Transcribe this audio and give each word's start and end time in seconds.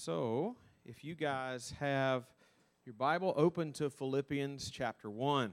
So, 0.00 0.54
if 0.86 1.02
you 1.02 1.16
guys 1.16 1.74
have 1.80 2.22
your 2.86 2.92
Bible 2.92 3.34
open 3.36 3.72
to 3.72 3.90
Philippians 3.90 4.70
chapter 4.70 5.10
1. 5.10 5.52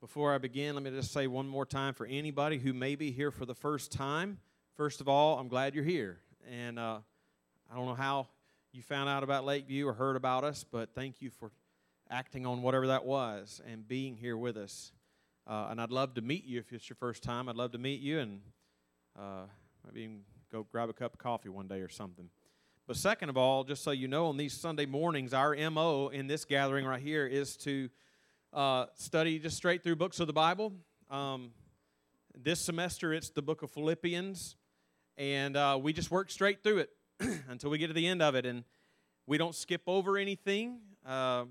Before 0.00 0.34
I 0.34 0.38
begin, 0.38 0.74
let 0.74 0.82
me 0.82 0.90
just 0.90 1.12
say 1.12 1.28
one 1.28 1.46
more 1.46 1.64
time 1.64 1.94
for 1.94 2.04
anybody 2.04 2.58
who 2.58 2.72
may 2.72 2.96
be 2.96 3.12
here 3.12 3.30
for 3.30 3.46
the 3.46 3.54
first 3.54 3.92
time. 3.92 4.38
First 4.74 5.00
of 5.00 5.08
all, 5.08 5.38
I'm 5.38 5.46
glad 5.46 5.76
you're 5.76 5.84
here. 5.84 6.18
And 6.50 6.80
uh, 6.80 6.98
I 7.70 7.76
don't 7.76 7.86
know 7.86 7.94
how 7.94 8.26
you 8.72 8.82
found 8.82 9.08
out 9.08 9.22
about 9.22 9.44
Lakeview 9.44 9.86
or 9.86 9.92
heard 9.92 10.16
about 10.16 10.42
us, 10.42 10.64
but 10.68 10.92
thank 10.92 11.22
you 11.22 11.30
for 11.30 11.52
acting 12.10 12.46
on 12.46 12.60
whatever 12.60 12.88
that 12.88 13.04
was 13.04 13.62
and 13.70 13.86
being 13.86 14.16
here 14.16 14.36
with 14.36 14.56
us. 14.56 14.90
Uh, 15.46 15.68
and 15.70 15.80
I'd 15.80 15.92
love 15.92 16.14
to 16.14 16.22
meet 16.22 16.44
you 16.44 16.58
if 16.58 16.72
it's 16.72 16.90
your 16.90 16.96
first 16.96 17.22
time. 17.22 17.48
I'd 17.48 17.54
love 17.54 17.70
to 17.70 17.78
meet 17.78 18.00
you 18.00 18.18
and 18.18 18.40
uh, 19.16 19.44
maybe 19.86 20.10
go 20.50 20.66
grab 20.72 20.88
a 20.88 20.92
cup 20.92 21.12
of 21.12 21.20
coffee 21.20 21.50
one 21.50 21.68
day 21.68 21.82
or 21.82 21.88
something. 21.88 22.28
But 22.86 22.96
second 22.96 23.30
of 23.30 23.38
all, 23.38 23.64
just 23.64 23.82
so 23.82 23.92
you 23.92 24.08
know, 24.08 24.26
on 24.26 24.36
these 24.36 24.52
Sunday 24.52 24.84
mornings, 24.84 25.32
our 25.32 25.56
MO 25.70 26.08
in 26.08 26.26
this 26.26 26.44
gathering 26.44 26.84
right 26.84 27.00
here 27.00 27.26
is 27.26 27.56
to 27.58 27.88
uh, 28.52 28.86
study 28.94 29.38
just 29.38 29.56
straight 29.56 29.82
through 29.82 29.96
books 29.96 30.20
of 30.20 30.26
the 30.26 30.34
Bible. 30.34 30.74
Um, 31.10 31.52
this 32.36 32.60
semester, 32.60 33.14
it's 33.14 33.30
the 33.30 33.40
book 33.40 33.62
of 33.62 33.70
Philippians, 33.70 34.56
and 35.16 35.56
uh, 35.56 35.78
we 35.80 35.94
just 35.94 36.10
work 36.10 36.30
straight 36.30 36.62
through 36.62 36.80
it 36.80 36.90
until 37.48 37.70
we 37.70 37.78
get 37.78 37.86
to 37.86 37.94
the 37.94 38.06
end 38.06 38.20
of 38.20 38.34
it. 38.34 38.44
And 38.44 38.64
we 39.26 39.38
don't 39.38 39.54
skip 39.54 39.84
over 39.86 40.18
anything. 40.18 40.80
Uh, 41.06 41.46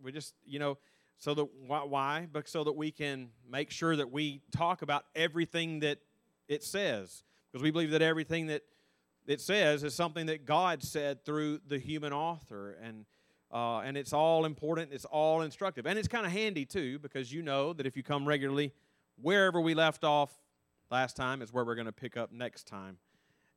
we 0.00 0.12
just, 0.12 0.34
you 0.46 0.60
know, 0.60 0.78
so 1.16 1.34
that 1.34 1.48
why? 1.66 2.28
But 2.32 2.48
so 2.48 2.62
that 2.62 2.76
we 2.76 2.92
can 2.92 3.30
make 3.50 3.72
sure 3.72 3.96
that 3.96 4.12
we 4.12 4.42
talk 4.52 4.82
about 4.82 5.06
everything 5.16 5.80
that 5.80 5.98
it 6.46 6.62
says, 6.62 7.24
because 7.50 7.64
we 7.64 7.72
believe 7.72 7.90
that 7.90 8.02
everything 8.02 8.46
that 8.46 8.62
it 9.28 9.42
says 9.42 9.84
is 9.84 9.94
something 9.94 10.26
that 10.26 10.46
God 10.46 10.82
said 10.82 11.24
through 11.24 11.60
the 11.66 11.78
human 11.78 12.14
author. 12.14 12.78
And, 12.82 13.04
uh, 13.52 13.80
and 13.80 13.96
it's 13.96 14.14
all 14.14 14.46
important, 14.46 14.90
it's 14.90 15.04
all 15.04 15.42
instructive. 15.42 15.86
And 15.86 15.98
it's 15.98 16.08
kind 16.08 16.24
of 16.24 16.32
handy 16.32 16.64
too, 16.64 16.98
because 16.98 17.30
you 17.30 17.42
know 17.42 17.74
that 17.74 17.86
if 17.86 17.94
you 17.94 18.02
come 18.02 18.26
regularly, 18.26 18.72
wherever 19.20 19.60
we 19.60 19.74
left 19.74 20.02
off 20.02 20.32
last 20.90 21.14
time 21.14 21.42
is 21.42 21.52
where 21.52 21.62
we're 21.62 21.74
going 21.74 21.86
to 21.86 21.92
pick 21.92 22.16
up 22.16 22.32
next 22.32 22.66
time. 22.66 22.96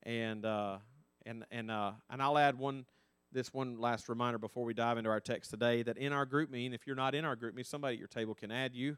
And, 0.04 0.46
uh, 0.46 0.80
and, 1.26 1.46
and, 1.52 1.72
uh, 1.72 1.94
and 2.10 2.22
I'll 2.22 2.38
add 2.38 2.60
one 2.60 2.86
this 3.34 3.54
one 3.54 3.80
last 3.80 4.10
reminder 4.10 4.38
before 4.38 4.66
we 4.66 4.74
dive 4.74 4.98
into 4.98 5.10
our 5.10 5.22
text 5.22 5.52
today 5.52 5.84
that 5.84 5.98
in 5.98 6.12
our 6.12 6.26
GroupMe, 6.26 6.74
if 6.76 6.86
you're 6.86 6.98
not 6.98 7.16
in 7.16 7.24
our 7.24 7.38
GroupMe, 7.38 7.66
somebody 7.66 7.94
at 7.94 8.00
your 8.00 8.10
table 8.10 8.36
can 8.36 8.52
add 8.52 8.76
you. 8.76 8.98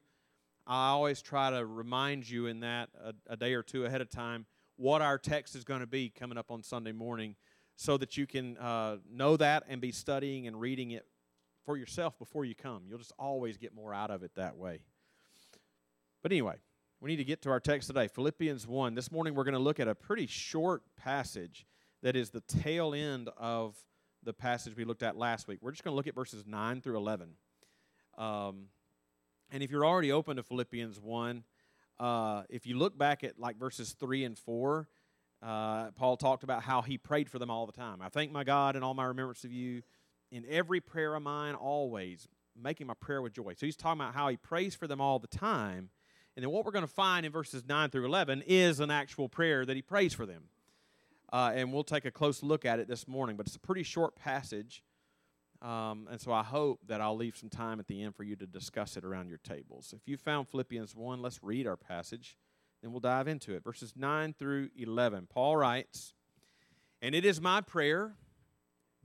I 0.66 0.90
always 0.90 1.22
try 1.22 1.52
to 1.52 1.64
remind 1.64 2.28
you 2.28 2.48
in 2.48 2.62
that 2.62 2.90
a, 3.00 3.14
a 3.28 3.38
day 3.38 3.54
or 3.54 3.62
two 3.62 3.86
ahead 3.86 4.02
of 4.02 4.10
time 4.10 4.48
what 4.76 5.02
our 5.02 5.18
text 5.18 5.56
is 5.56 5.64
going 5.64 5.80
to 5.82 5.88
be 5.88 6.10
coming 6.10 6.38
up 6.38 6.52
on 6.52 6.64
Sunday 6.64 6.92
morning 6.92 7.36
so 7.76 7.98
that 7.98 8.18
you 8.18 8.28
can 8.28 8.58
uh, 8.58 8.98
know 9.10 9.38
that 9.38 9.64
and 9.68 9.82
be 9.82 9.92
studying 9.92 10.48
and 10.48 10.60
reading 10.60 10.92
it 10.92 11.06
for 11.66 11.78
yourself 11.78 12.18
before 12.20 12.46
you 12.46 12.56
come. 12.56 12.84
You'll 12.88 13.00
just 13.00 13.14
always 13.18 13.58
get 13.58 13.74
more 13.74 13.94
out 13.94 14.12
of 14.12 14.24
it 14.24 14.32
that 14.36 14.58
way. 14.58 14.82
But 16.22 16.32
anyway, 16.32 16.56
we 17.02 17.10
need 17.10 17.18
to 17.18 17.24
get 17.24 17.42
to 17.44 17.50
our 17.50 17.60
text 17.60 17.88
today 17.88 18.08
Philippians 18.08 18.68
1. 18.68 18.96
This 18.96 19.12
morning 19.12 19.36
we're 19.36 19.44
going 19.44 19.54
to 19.54 19.60
look 19.60 19.80
at 19.80 19.88
a 19.88 19.96
pretty 19.96 20.28
short 20.28 20.84
passage 20.98 21.66
that 22.02 22.16
is 22.16 22.30
the 22.30 22.42
tail 22.42 22.94
end 22.94 23.30
of 23.38 23.76
the 24.24 24.34
passage 24.34 24.76
we 24.76 24.86
looked 24.86 25.04
at 25.04 25.18
last 25.18 25.48
week. 25.48 25.60
We're 25.62 25.72
just 25.72 25.84
going 25.84 25.94
to 25.94 25.96
look 25.96 26.08
at 26.08 26.16
verses 26.16 26.46
9 26.46 26.82
through 26.82 26.98
11. 26.98 27.30
Um, 28.18 28.68
and 29.52 29.62
if 29.62 29.70
you're 29.70 29.86
already 29.86 30.12
open 30.12 30.38
to 30.38 30.44
Philippians 30.44 31.00
1, 31.00 31.44
uh, 32.00 32.44
if 32.50 32.66
you 32.66 32.78
look 32.78 32.98
back 32.98 33.24
at 33.24 33.40
like 33.40 33.58
verses 33.58 33.96
3 34.00 34.24
and 34.24 34.38
4, 34.38 34.88
uh, 35.42 35.92
Paul 35.92 36.18
talked 36.18 36.44
about 36.44 36.64
how 36.64 36.82
he 36.82 36.98
prayed 36.98 37.30
for 37.30 37.40
them 37.40 37.50
all 37.50 37.66
the 37.66 37.74
time. 37.74 38.02
I 38.02 38.10
thank 38.10 38.32
my 38.32 38.44
God 38.44 38.76
in 38.76 38.84
all 38.84 38.94
my 38.94 39.06
remembrance 39.06 39.44
of 39.44 39.52
you 39.52 39.82
in 40.32 40.46
every 40.50 40.82
prayer 40.82 41.14
of 41.16 41.22
mine, 41.22 41.56
always 41.56 42.28
making 42.62 42.88
my 42.88 42.94
prayer 42.94 43.22
with 43.22 43.34
joy. 43.34 43.54
So 43.58 43.66
he's 43.66 43.76
talking 43.76 44.02
about 44.02 44.14
how 44.14 44.28
he 44.30 44.38
prays 44.38 44.76
for 44.76 44.88
them 44.88 45.02
all 45.02 45.20
the 45.20 45.28
time. 45.28 45.90
And 46.36 46.44
then 46.44 46.50
what 46.50 46.66
we're 46.66 46.72
going 46.72 46.86
to 46.86 46.92
find 46.92 47.26
in 47.26 47.32
verses 47.32 47.64
9 47.68 47.90
through 47.90 48.06
11 48.06 48.44
is 48.48 48.80
an 48.80 48.90
actual 48.90 49.30
prayer 49.30 49.66
that 49.66 49.76
he 49.76 49.82
prays 49.82 50.14
for 50.14 50.26
them. 50.26 50.46
Uh, 51.32 51.52
and 51.56 51.74
we'll 51.74 51.84
take 51.84 52.06
a 52.06 52.12
close 52.12 52.44
look 52.44 52.66
at 52.66 52.80
it 52.80 52.88
this 52.88 53.08
morning, 53.08 53.36
but 53.36 53.48
it's 53.48 53.56
a 53.56 53.60
pretty 53.60 53.84
short 53.84 54.16
passage. 54.16 54.84
Um, 55.64 56.10
and 56.12 56.20
so 56.20 56.34
I 56.34 56.44
hope 56.44 56.82
that 56.88 57.00
I'll 57.00 57.16
leave 57.16 57.38
some 57.38 57.50
time 57.50 57.80
at 57.80 57.88
the 57.88 58.04
end 58.04 58.16
for 58.16 58.24
you 58.24 58.36
to 58.36 58.46
discuss 58.46 58.98
it 58.98 59.06
around 59.06 59.30
your 59.30 59.38
tables. 59.38 59.94
If 59.96 60.10
you 60.10 60.18
found 60.18 60.50
Philippians 60.50 60.94
1, 60.94 61.22
let's 61.22 61.42
read 61.42 61.66
our 61.66 61.78
passage, 61.78 62.38
then 62.82 62.92
we'll 62.92 63.00
dive 63.00 63.30
into 63.30 63.56
it. 63.56 63.64
Verses 63.64 63.94
9 63.96 64.36
through 64.38 64.70
11. 64.78 65.30
Paul 65.32 65.56
writes, 65.56 66.14
And 67.02 67.16
it 67.16 67.24
is 67.24 67.40
my 67.40 67.62
prayer 67.62 68.16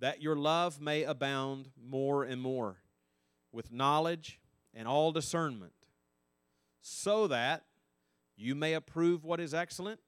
that 0.00 0.20
your 0.20 0.34
love 0.34 0.80
may 0.80 1.04
abound 1.04 1.68
more 1.80 2.24
and 2.24 2.42
more 2.42 2.78
with 3.52 3.72
knowledge 3.72 4.40
and 4.74 4.88
all 4.88 5.12
discernment, 5.12 5.72
so 6.82 7.28
that 7.28 7.64
you 8.36 8.56
may 8.56 8.74
approve 8.74 9.24
what 9.24 9.38
is 9.38 9.54
excellent, 9.54 10.00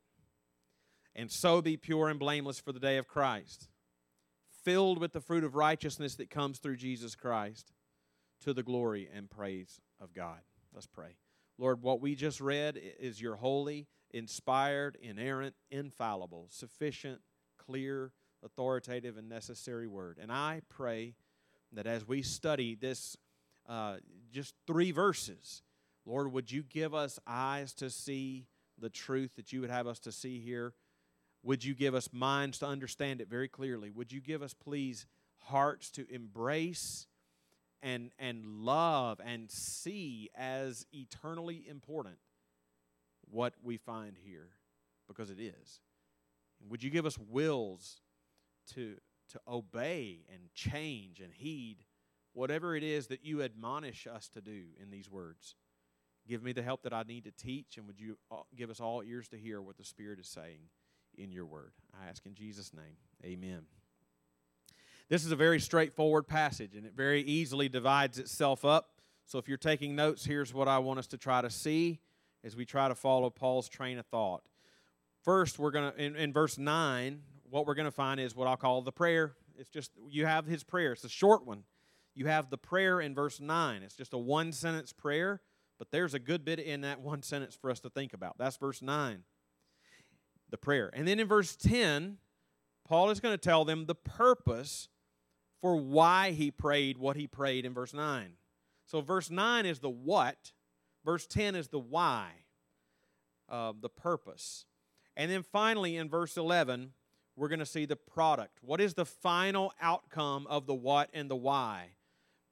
and 1.14 1.30
so 1.30 1.62
be 1.62 1.76
pure 1.76 2.08
and 2.08 2.18
blameless 2.18 2.58
for 2.58 2.72
the 2.72 2.80
day 2.80 2.96
of 2.96 3.06
Christ 3.06 3.69
filled 4.64 4.98
with 4.98 5.12
the 5.12 5.20
fruit 5.20 5.44
of 5.44 5.54
righteousness 5.54 6.14
that 6.16 6.30
comes 6.30 6.58
through 6.58 6.76
Jesus 6.76 7.14
Christ 7.14 7.72
to 8.42 8.52
the 8.52 8.62
glory 8.62 9.08
and 9.14 9.30
praise 9.30 9.80
of 10.00 10.12
God. 10.12 10.40
Let's 10.72 10.86
pray. 10.86 11.16
Lord, 11.58 11.82
what 11.82 12.00
we 12.00 12.14
just 12.14 12.40
read 12.40 12.80
is 12.98 13.20
your 13.20 13.36
holy, 13.36 13.86
inspired, 14.12 14.96
inerrant, 15.02 15.54
infallible, 15.70 16.46
sufficient, 16.50 17.20
clear, 17.58 18.12
authoritative, 18.42 19.16
and 19.16 19.28
necessary 19.28 19.86
word. 19.86 20.18
And 20.20 20.32
I 20.32 20.62
pray 20.68 21.14
that 21.72 21.86
as 21.86 22.06
we 22.06 22.22
study 22.22 22.74
this, 22.74 23.16
uh, 23.68 23.96
just 24.32 24.54
three 24.66 24.90
verses, 24.90 25.62
Lord, 26.06 26.32
would 26.32 26.50
you 26.50 26.62
give 26.62 26.94
us 26.94 27.18
eyes 27.26 27.74
to 27.74 27.90
see 27.90 28.46
the 28.78 28.88
truth 28.88 29.36
that 29.36 29.52
you 29.52 29.60
would 29.60 29.70
have 29.70 29.86
us 29.86 29.98
to 30.00 30.12
see 30.12 30.40
here? 30.40 30.72
Would 31.42 31.64
you 31.64 31.74
give 31.74 31.94
us 31.94 32.08
minds 32.12 32.58
to 32.58 32.66
understand 32.66 33.20
it 33.20 33.28
very 33.28 33.48
clearly? 33.48 33.90
Would 33.90 34.12
you 34.12 34.20
give 34.20 34.42
us, 34.42 34.52
please, 34.52 35.06
hearts 35.38 35.90
to 35.92 36.06
embrace 36.12 37.06
and, 37.82 38.10
and 38.18 38.44
love 38.44 39.20
and 39.24 39.50
see 39.50 40.28
as 40.36 40.86
eternally 40.92 41.64
important 41.66 42.18
what 43.30 43.54
we 43.62 43.78
find 43.78 44.16
here? 44.22 44.50
Because 45.08 45.30
it 45.30 45.40
is. 45.40 45.80
would 46.68 46.82
you 46.82 46.90
give 46.90 47.06
us 47.06 47.18
wills 47.18 48.00
to, 48.74 48.96
to 49.30 49.40
obey 49.48 50.20
and 50.32 50.52
change 50.54 51.20
and 51.20 51.32
heed 51.32 51.78
whatever 52.32 52.76
it 52.76 52.84
is 52.84 53.08
that 53.08 53.24
you 53.24 53.42
admonish 53.42 54.06
us 54.06 54.28
to 54.28 54.40
do 54.42 54.64
in 54.80 54.90
these 54.90 55.10
words? 55.10 55.56
Give 56.28 56.42
me 56.42 56.52
the 56.52 56.62
help 56.62 56.82
that 56.82 56.92
I 56.92 57.02
need 57.02 57.24
to 57.24 57.32
teach, 57.32 57.78
and 57.78 57.86
would 57.86 57.98
you 57.98 58.18
uh, 58.30 58.42
give 58.54 58.70
us 58.70 58.78
all 58.78 59.02
ears 59.02 59.26
to 59.28 59.38
hear 59.38 59.60
what 59.60 59.78
the 59.78 59.84
Spirit 59.84 60.20
is 60.20 60.28
saying? 60.28 60.68
In 61.20 61.30
your 61.30 61.44
word. 61.44 61.72
I 62.00 62.08
ask 62.08 62.24
in 62.24 62.34
Jesus' 62.34 62.72
name. 62.72 62.96
Amen. 63.24 63.62
This 65.08 65.24
is 65.24 65.32
a 65.32 65.36
very 65.36 65.60
straightforward 65.60 66.26
passage, 66.26 66.74
and 66.74 66.86
it 66.86 66.94
very 66.96 67.22
easily 67.22 67.68
divides 67.68 68.18
itself 68.18 68.64
up. 68.64 69.00
So 69.26 69.38
if 69.38 69.48
you're 69.48 69.58
taking 69.58 69.94
notes, 69.94 70.24
here's 70.24 70.54
what 70.54 70.68
I 70.68 70.78
want 70.78 70.98
us 70.98 71.06
to 71.08 71.18
try 71.18 71.42
to 71.42 71.50
see 71.50 72.00
as 72.42 72.56
we 72.56 72.64
try 72.64 72.88
to 72.88 72.94
follow 72.94 73.28
Paul's 73.28 73.68
train 73.68 73.98
of 73.98 74.06
thought. 74.06 74.42
First, 75.22 75.58
we're 75.58 75.72
going 75.72 75.92
to, 75.92 76.02
in, 76.02 76.16
in 76.16 76.32
verse 76.32 76.56
9, 76.56 77.20
what 77.50 77.66
we're 77.66 77.74
going 77.74 77.84
to 77.86 77.90
find 77.90 78.18
is 78.18 78.34
what 78.34 78.48
I'll 78.48 78.56
call 78.56 78.80
the 78.82 78.92
prayer. 78.92 79.34
It's 79.58 79.68
just, 79.68 79.90
you 80.08 80.24
have 80.26 80.46
his 80.46 80.64
prayer. 80.64 80.92
It's 80.92 81.04
a 81.04 81.08
short 81.08 81.46
one. 81.46 81.64
You 82.14 82.26
have 82.26 82.48
the 82.48 82.56
prayer 82.56 83.00
in 83.00 83.14
verse 83.14 83.40
9. 83.40 83.82
It's 83.82 83.94
just 83.94 84.14
a 84.14 84.18
one 84.18 84.52
sentence 84.52 84.92
prayer, 84.92 85.42
but 85.78 85.90
there's 85.90 86.14
a 86.14 86.18
good 86.18 86.44
bit 86.44 86.58
in 86.58 86.80
that 86.80 87.00
one 87.02 87.22
sentence 87.22 87.58
for 87.60 87.70
us 87.70 87.80
to 87.80 87.90
think 87.90 88.14
about. 88.14 88.38
That's 88.38 88.56
verse 88.56 88.80
9 88.80 89.24
the 90.50 90.58
prayer. 90.58 90.90
And 90.92 91.06
then 91.06 91.20
in 91.20 91.28
verse 91.28 91.56
10, 91.56 92.18
Paul 92.86 93.10
is 93.10 93.20
going 93.20 93.34
to 93.34 93.38
tell 93.38 93.64
them 93.64 93.86
the 93.86 93.94
purpose 93.94 94.88
for 95.60 95.76
why 95.76 96.32
he 96.32 96.50
prayed 96.50 96.98
what 96.98 97.16
he 97.16 97.26
prayed 97.26 97.64
in 97.64 97.74
verse 97.74 97.94
9. 97.94 98.32
So 98.86 99.00
verse 99.00 99.30
9 99.30 99.66
is 99.66 99.78
the 99.78 99.90
what, 99.90 100.52
verse 101.04 101.26
10 101.26 101.54
is 101.54 101.68
the 101.68 101.78
why, 101.78 102.30
uh, 103.48 103.72
the 103.78 103.88
purpose. 103.88 104.64
And 105.16 105.30
then 105.30 105.42
finally 105.42 105.96
in 105.96 106.08
verse 106.08 106.36
11, 106.36 106.92
we're 107.36 107.48
going 107.48 107.60
to 107.60 107.66
see 107.66 107.84
the 107.84 107.96
product. 107.96 108.58
What 108.62 108.80
is 108.80 108.94
the 108.94 109.04
final 109.04 109.72
outcome 109.80 110.46
of 110.48 110.66
the 110.66 110.74
what 110.74 111.10
and 111.12 111.30
the 111.30 111.36
why 111.36 111.90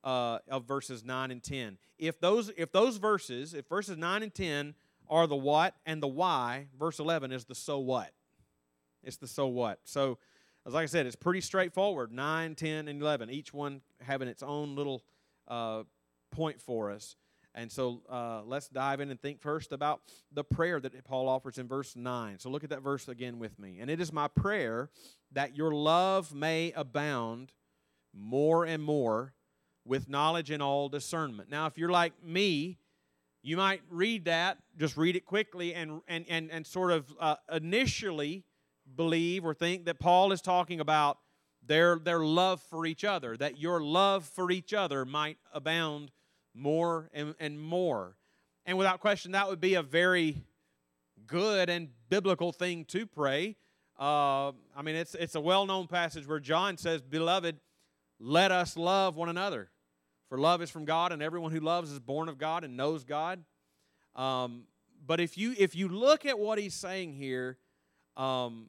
uh, 0.05 0.39
of 0.49 0.67
verses 0.67 1.05
9 1.05 1.31
and 1.31 1.43
10? 1.43 1.79
If 1.99 2.21
those, 2.21 2.53
if 2.57 2.71
those 2.71 2.99
verses, 2.99 3.55
if 3.55 3.69
verses 3.69 3.97
9 3.97 4.23
and 4.23 4.33
10 4.33 4.75
are 5.11 5.27
the 5.27 5.37
what 5.37 5.75
and 5.87 6.03
the 6.03 6.09
why. 6.09 6.69
Verse 6.79 6.99
11 6.99 7.33
is 7.33 7.45
the 7.45 7.55
so 7.55 7.79
what. 7.79 8.13
It's 9.03 9.17
the 9.17 9.29
so 9.29 9.47
what. 9.47 9.81
So, 9.85 10.19
as 10.67 10.75
like 10.75 10.83
I 10.83 10.87
said, 10.87 11.07
it's 11.07 11.17
pretty 11.17 11.41
straightforward 11.41 12.13
9, 12.13 12.55
10, 12.55 12.89
and 12.89 13.01
11, 13.01 13.31
each 13.31 13.55
one 13.55 13.81
having 14.03 14.29
its 14.29 14.43
own 14.43 14.75
little 14.75 15.03
uh, 15.47 15.85
point 16.31 16.61
for 16.61 16.91
us. 16.91 17.17
And 17.55 17.73
so 17.73 18.03
uh, 18.09 18.43
let's 18.45 18.69
dive 18.69 19.01
in 19.01 19.11
and 19.11 19.21
think 19.21 19.41
first 19.41 19.73
about 19.73 20.03
the 20.31 20.45
prayer 20.45 20.79
that 20.81 21.05
Paul 21.05 21.29
offers 21.29 21.59
in 21.59 21.67
verse 21.67 21.97
9. 21.97 22.39
So 22.39 22.51
look 22.51 22.63
at 22.63 22.71
that 22.71 22.83
verse 22.83 23.09
again 23.09 23.39
with 23.39 23.59
me. 23.59 23.79
And 23.81 23.91
it 23.91 24.01
is 24.01 24.13
my 24.13 24.29
prayer 24.29 24.91
that 25.33 25.57
your 25.57 25.73
love 25.73 26.35
may 26.35 26.73
abound 26.77 27.53
more 28.15 28.65
and 28.65 28.83
more 28.83 29.33
with 29.85 30.09
knowledge 30.09 30.51
and 30.51 30.63
all 30.63 30.89
discernment. 30.89 31.51
Now, 31.51 31.67
if 31.67 31.79
you're 31.79 31.91
like 31.91 32.13
me, 32.23 32.79
you 33.49 33.57
might 33.57 33.81
read 33.89 34.27
that, 34.27 34.59
just 34.77 34.99
read 34.99 35.17
it 35.17 35.25
quickly, 35.25 35.75
and, 35.75 36.03
and, 36.07 36.27
and, 36.29 36.51
and 36.51 36.67
sort 36.67 36.93
of 36.93 37.07
uh, 37.19 37.37
initially 37.51 38.45
believe 38.95 39.43
or 39.43 39.55
think 39.55 39.87
that 39.87 39.99
Paul 39.99 40.33
is 40.33 40.43
talking 40.43 40.81
about 40.81 41.19
their, 41.67 41.99
their 41.99 42.21
love 42.21 42.61
for 42.69 42.85
each 42.85 43.05
other, 43.05 43.39
that 43.39 43.59
your 43.59 43.81
love 43.81 44.27
for 44.27 44.51
each 44.51 44.75
other 44.75 45.07
might 45.07 45.39
abound 45.53 46.11
more 46.55 47.09
and, 47.15 47.35
and 47.41 47.59
more. 47.59 48.17
And 48.67 48.77
without 48.77 49.01
question, 49.01 49.33
that 49.33 49.49
would 49.49 49.61
be 49.61 49.75
a 49.75 49.83
very 49.83 50.37
good 51.27 51.71
and 51.71 51.89
biblical 52.11 52.53
thing 52.53 52.85
to 52.87 53.07
pray. 53.07 53.57
Uh, 53.99 54.53
I 54.77 54.83
mean, 54.83 54.95
it's, 54.95 55.15
it's 55.15 55.37
a 55.37 55.41
well 55.41 55.65
known 55.65 55.87
passage 55.87 56.29
where 56.29 56.39
John 56.39 56.77
says, 56.77 57.01
Beloved, 57.01 57.57
let 58.21 58.53
us 58.53 58.77
love 58.77 59.17
one 59.17 59.31
another. 59.31 59.71
For 60.29 60.39
love 60.39 60.61
is 60.63 60.71
from 60.71 60.85
God, 60.85 61.13
and 61.13 61.23
everyone 61.23 61.53
who 61.53 61.61
loves 61.61 61.91
is 61.91 61.99
born 61.99 62.29
of 62.29 62.39
God 62.39 62.65
and 62.65 62.77
knows 62.77 63.05
God. 63.05 63.45
Um, 64.15 64.65
but 65.07 65.21
if 65.21 65.39
you 65.39 65.55
if 65.59 65.75
you 65.75 65.89
look 65.89 66.27
at 66.27 66.39
what 66.39 66.59
he's 66.59 66.75
saying 66.75 67.15
here, 67.15 67.57
um, 68.17 68.69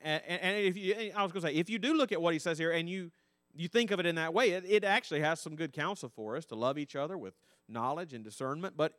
and, 0.00 0.22
and 0.26 0.56
if 0.58 0.76
you, 0.76 1.12
I 1.14 1.22
was 1.22 1.32
going 1.32 1.42
to 1.42 1.48
say, 1.48 1.54
if 1.54 1.70
you 1.70 1.78
do 1.78 1.94
look 1.94 2.10
at 2.10 2.20
what 2.20 2.32
he 2.32 2.38
says 2.38 2.58
here, 2.58 2.72
and 2.72 2.88
you 2.88 3.12
you 3.54 3.68
think 3.68 3.90
of 3.90 4.00
it 4.00 4.06
in 4.06 4.16
that 4.16 4.34
way, 4.34 4.50
it, 4.50 4.64
it 4.66 4.84
actually 4.84 5.20
has 5.20 5.40
some 5.40 5.56
good 5.56 5.72
counsel 5.72 6.08
for 6.08 6.36
us 6.36 6.44
to 6.46 6.54
love 6.54 6.78
each 6.78 6.96
other 6.96 7.16
with 7.16 7.34
knowledge 7.68 8.12
and 8.12 8.24
discernment. 8.24 8.76
But 8.76 8.94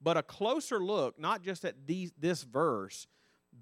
but 0.00 0.16
a 0.16 0.22
closer 0.22 0.78
look, 0.78 1.18
not 1.18 1.42
just 1.42 1.64
at 1.64 1.86
these, 1.86 2.12
this 2.18 2.42
verse, 2.42 3.06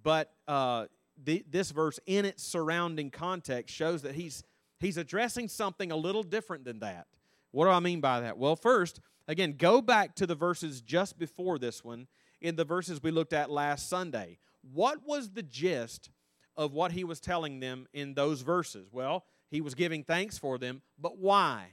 but 0.03 0.33
uh, 0.47 0.87
the, 1.23 1.45
this 1.51 1.73
verse 1.73 1.99
in 2.07 2.25
its 2.25 2.45
surrounding 2.45 3.11
context 3.11 3.75
shows 3.75 4.03
that 4.03 4.15
he's 4.15 4.45
he's 4.79 4.97
addressing 4.97 5.49
something 5.49 5.91
a 5.91 5.97
little 5.97 6.23
different 6.23 6.65
than 6.65 6.79
that. 6.81 7.07
What 7.51 7.65
do 7.65 7.71
I 7.71 7.81
mean 7.81 8.01
by 8.01 8.21
that? 8.21 8.39
Well, 8.39 8.57
first, 8.57 9.01
again, 9.27 9.55
go 9.57 9.81
back 9.81 10.15
to 10.17 10.27
the 10.27 10.35
verses 10.35 10.81
just 10.81 11.19
before 11.19 11.59
this 11.59 11.83
one 11.83 12.07
in 12.41 12.57
the 12.57 12.65
verses 12.65 13.03
we 13.03 13.11
looked 13.11 13.33
at 13.33 13.51
last 13.51 13.89
Sunday. 13.89 14.39
What 14.63 15.07
was 15.07 15.31
the 15.31 15.43
gist 15.43 16.11
of 16.57 16.73
what 16.73 16.93
he 16.93 17.05
was 17.05 17.21
telling 17.21 17.61
them 17.61 17.87
in 17.93 18.15
those 18.15 18.43
verses? 18.43 18.89
Well, 18.93 19.25
he 19.51 19.61
was 19.61 19.75
giving 19.75 20.05
thanks 20.05 20.37
for 20.37 20.59
them, 20.59 20.83
but 20.99 21.19
why? 21.19 21.69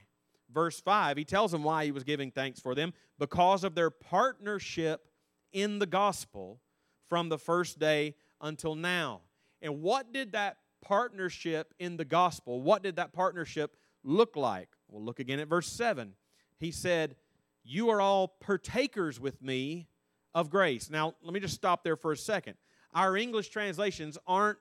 Verse 0.52 0.80
5, 0.80 1.16
he 1.16 1.24
tells 1.24 1.50
them 1.50 1.64
why 1.64 1.84
he 1.84 1.90
was 1.90 2.04
giving 2.04 2.30
thanks 2.30 2.60
for 2.60 2.74
them 2.74 2.92
because 3.18 3.64
of 3.64 3.74
their 3.74 3.90
partnership 3.90 5.08
in 5.52 5.78
the 5.78 5.86
gospel 5.86 6.60
from 7.08 7.28
the 7.28 7.38
first 7.38 7.78
day 7.78 8.14
until 8.40 8.74
now. 8.74 9.22
And 9.60 9.82
what 9.82 10.12
did 10.12 10.32
that 10.32 10.58
partnership 10.82 11.74
in 11.78 11.96
the 11.96 12.04
gospel, 12.04 12.62
what 12.62 12.82
did 12.82 12.96
that 12.96 13.12
partnership 13.12 13.76
look 14.04 14.36
like? 14.36 14.68
Well, 14.88 15.04
look 15.04 15.20
again 15.20 15.40
at 15.40 15.48
verse 15.48 15.68
7. 15.68 16.14
He 16.58 16.70
said, 16.70 17.16
You 17.64 17.90
are 17.90 18.00
all 18.00 18.28
partakers 18.40 19.20
with 19.20 19.42
me 19.42 19.88
of 20.34 20.50
grace. 20.50 20.90
Now, 20.90 21.14
let 21.22 21.32
me 21.32 21.40
just 21.40 21.54
stop 21.54 21.82
there 21.82 21.96
for 21.96 22.12
a 22.12 22.16
second. 22.16 22.54
Our 22.94 23.16
English 23.16 23.48
translations 23.48 24.16
aren't, 24.26 24.58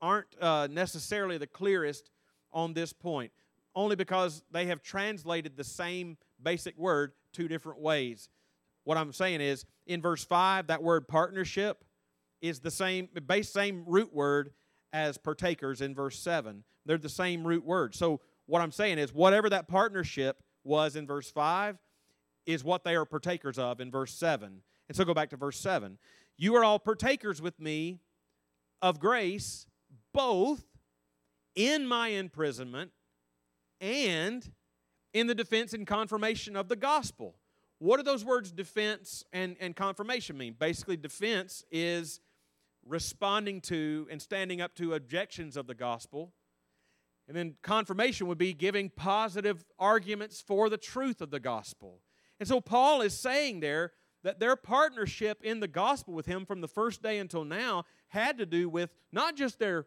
aren't 0.00 0.28
uh, 0.40 0.68
necessarily 0.70 1.38
the 1.38 1.46
clearest 1.46 2.10
on 2.52 2.72
this 2.72 2.92
point, 2.92 3.32
only 3.74 3.96
because 3.96 4.42
they 4.50 4.66
have 4.66 4.82
translated 4.82 5.56
the 5.56 5.64
same 5.64 6.16
basic 6.42 6.76
word 6.78 7.12
two 7.32 7.48
different 7.48 7.80
ways. 7.80 8.28
What 8.84 8.96
I'm 8.96 9.12
saying 9.12 9.40
is, 9.40 9.66
in 9.86 10.00
verse 10.00 10.24
5, 10.24 10.68
that 10.68 10.82
word 10.82 11.08
partnership 11.08 11.84
is 12.40 12.60
the 12.60 12.70
same, 12.70 13.08
base 13.26 13.50
same 13.50 13.84
root 13.86 14.14
word 14.14 14.50
as 14.92 15.18
partakers 15.18 15.80
in 15.80 15.94
verse 15.94 16.18
7. 16.18 16.64
They're 16.86 16.98
the 16.98 17.08
same 17.08 17.46
root 17.46 17.64
word. 17.64 17.94
So 17.94 18.20
what 18.48 18.62
I'm 18.62 18.72
saying 18.72 18.98
is, 18.98 19.12
whatever 19.12 19.48
that 19.50 19.68
partnership 19.68 20.42
was 20.64 20.96
in 20.96 21.06
verse 21.06 21.30
5 21.30 21.76
is 22.46 22.64
what 22.64 22.82
they 22.82 22.96
are 22.96 23.04
partakers 23.04 23.58
of 23.58 23.80
in 23.80 23.90
verse 23.90 24.14
7. 24.14 24.62
And 24.88 24.96
so 24.96 25.04
go 25.04 25.12
back 25.14 25.30
to 25.30 25.36
verse 25.36 25.58
7. 25.60 25.98
You 26.38 26.56
are 26.56 26.64
all 26.64 26.78
partakers 26.78 27.42
with 27.42 27.60
me 27.60 28.00
of 28.80 28.98
grace, 28.98 29.66
both 30.14 30.64
in 31.54 31.86
my 31.86 32.08
imprisonment 32.08 32.90
and 33.80 34.50
in 35.12 35.26
the 35.26 35.34
defense 35.34 35.74
and 35.74 35.86
confirmation 35.86 36.56
of 36.56 36.68
the 36.68 36.76
gospel. 36.76 37.36
What 37.80 37.98
do 37.98 38.02
those 38.02 38.24
words 38.24 38.50
defense 38.50 39.24
and, 39.32 39.56
and 39.60 39.76
confirmation 39.76 40.38
mean? 40.38 40.56
Basically, 40.58 40.96
defense 40.96 41.64
is 41.70 42.20
responding 42.86 43.60
to 43.60 44.08
and 44.10 44.22
standing 44.22 44.62
up 44.62 44.74
to 44.76 44.94
objections 44.94 45.56
of 45.56 45.66
the 45.66 45.74
gospel 45.74 46.32
and 47.28 47.36
then 47.36 47.54
confirmation 47.62 48.26
would 48.26 48.38
be 48.38 48.54
giving 48.54 48.88
positive 48.88 49.64
arguments 49.78 50.40
for 50.40 50.70
the 50.70 50.78
truth 50.78 51.20
of 51.20 51.30
the 51.30 51.38
gospel. 51.38 52.00
And 52.40 52.48
so 52.48 52.60
Paul 52.60 53.02
is 53.02 53.18
saying 53.18 53.60
there 53.60 53.92
that 54.24 54.40
their 54.40 54.56
partnership 54.56 55.42
in 55.44 55.60
the 55.60 55.68
gospel 55.68 56.14
with 56.14 56.26
him 56.26 56.46
from 56.46 56.62
the 56.62 56.68
first 56.68 57.02
day 57.02 57.18
until 57.18 57.44
now 57.44 57.84
had 58.08 58.38
to 58.38 58.46
do 58.46 58.68
with 58.68 58.90
not 59.12 59.36
just 59.36 59.58
their 59.58 59.86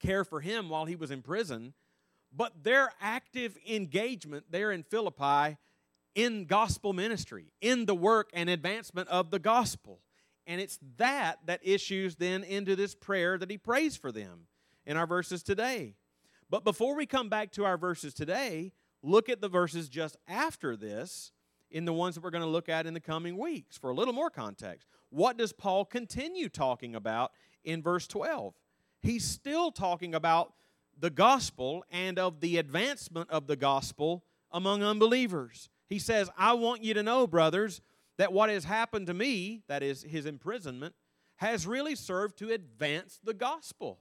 care 0.00 0.24
for 0.24 0.40
him 0.40 0.68
while 0.68 0.86
he 0.86 0.96
was 0.96 1.10
in 1.10 1.22
prison, 1.22 1.72
but 2.34 2.64
their 2.64 2.92
active 3.00 3.56
engagement 3.68 4.46
there 4.50 4.72
in 4.72 4.82
Philippi 4.82 5.56
in 6.14 6.44
gospel 6.44 6.92
ministry, 6.92 7.52
in 7.60 7.86
the 7.86 7.94
work 7.94 8.30
and 8.34 8.50
advancement 8.50 9.08
of 9.08 9.30
the 9.30 9.38
gospel. 9.38 10.00
And 10.46 10.60
it's 10.60 10.78
that 10.96 11.38
that 11.46 11.60
issues 11.62 12.16
then 12.16 12.42
into 12.42 12.74
this 12.74 12.94
prayer 12.94 13.38
that 13.38 13.50
he 13.50 13.58
prays 13.58 13.96
for 13.96 14.10
them 14.10 14.46
in 14.84 14.96
our 14.96 15.06
verses 15.06 15.42
today. 15.42 15.94
But 16.50 16.64
before 16.64 16.96
we 16.96 17.06
come 17.06 17.28
back 17.28 17.52
to 17.52 17.64
our 17.64 17.78
verses 17.78 18.12
today, 18.12 18.72
look 19.02 19.28
at 19.28 19.40
the 19.40 19.48
verses 19.48 19.88
just 19.88 20.16
after 20.26 20.76
this 20.76 21.30
in 21.70 21.84
the 21.84 21.92
ones 21.92 22.16
that 22.16 22.24
we're 22.24 22.30
going 22.30 22.42
to 22.42 22.50
look 22.50 22.68
at 22.68 22.86
in 22.86 22.94
the 22.94 23.00
coming 23.00 23.38
weeks 23.38 23.78
for 23.78 23.90
a 23.90 23.94
little 23.94 24.12
more 24.12 24.30
context. 24.30 24.88
What 25.10 25.36
does 25.36 25.52
Paul 25.52 25.84
continue 25.84 26.48
talking 26.48 26.96
about 26.96 27.30
in 27.62 27.82
verse 27.82 28.08
12? 28.08 28.54
He's 29.00 29.24
still 29.24 29.70
talking 29.70 30.12
about 30.12 30.52
the 30.98 31.10
gospel 31.10 31.84
and 31.90 32.18
of 32.18 32.40
the 32.40 32.58
advancement 32.58 33.30
of 33.30 33.46
the 33.46 33.56
gospel 33.56 34.24
among 34.50 34.82
unbelievers. 34.82 35.70
He 35.88 36.00
says, 36.00 36.28
I 36.36 36.54
want 36.54 36.82
you 36.82 36.94
to 36.94 37.02
know, 37.02 37.28
brothers, 37.28 37.80
that 38.18 38.32
what 38.32 38.50
has 38.50 38.64
happened 38.64 39.06
to 39.06 39.14
me, 39.14 39.62
that 39.68 39.84
is 39.84 40.02
his 40.02 40.26
imprisonment, 40.26 40.94
has 41.36 41.66
really 41.66 41.94
served 41.94 42.36
to 42.38 42.50
advance 42.50 43.20
the 43.22 43.32
gospel 43.32 44.00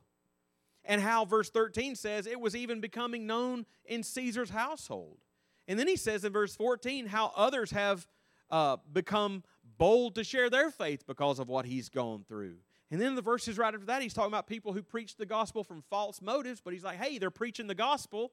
and 0.89 0.99
how 0.99 1.23
verse 1.23 1.51
13 1.51 1.95
says 1.95 2.25
it 2.25 2.41
was 2.41 2.55
even 2.55 2.81
becoming 2.81 3.27
known 3.27 3.67
in 3.85 4.01
Caesar's 4.01 4.49
household. 4.49 5.19
And 5.67 5.77
then 5.77 5.87
he 5.87 5.95
says 5.95 6.25
in 6.25 6.33
verse 6.33 6.55
14 6.55 7.05
how 7.05 7.31
others 7.35 7.69
have 7.69 8.07
uh, 8.49 8.77
become 8.91 9.43
bold 9.77 10.15
to 10.15 10.23
share 10.23 10.49
their 10.49 10.71
faith 10.71 11.05
because 11.05 11.37
of 11.37 11.47
what 11.47 11.67
he's 11.67 11.89
gone 11.89 12.25
through. 12.27 12.55
And 12.89 12.99
then 12.99 13.13
the 13.13 13.21
verses 13.21 13.59
right 13.59 13.71
after 13.71 13.85
that, 13.85 14.01
he's 14.01 14.15
talking 14.15 14.31
about 14.31 14.47
people 14.47 14.73
who 14.73 14.81
preach 14.81 15.15
the 15.15 15.27
gospel 15.27 15.63
from 15.63 15.83
false 15.91 16.23
motives, 16.23 16.59
but 16.59 16.73
he's 16.73 16.83
like, 16.83 16.97
hey, 16.97 17.19
they're 17.19 17.29
preaching 17.29 17.67
the 17.67 17.75
gospel. 17.75 18.31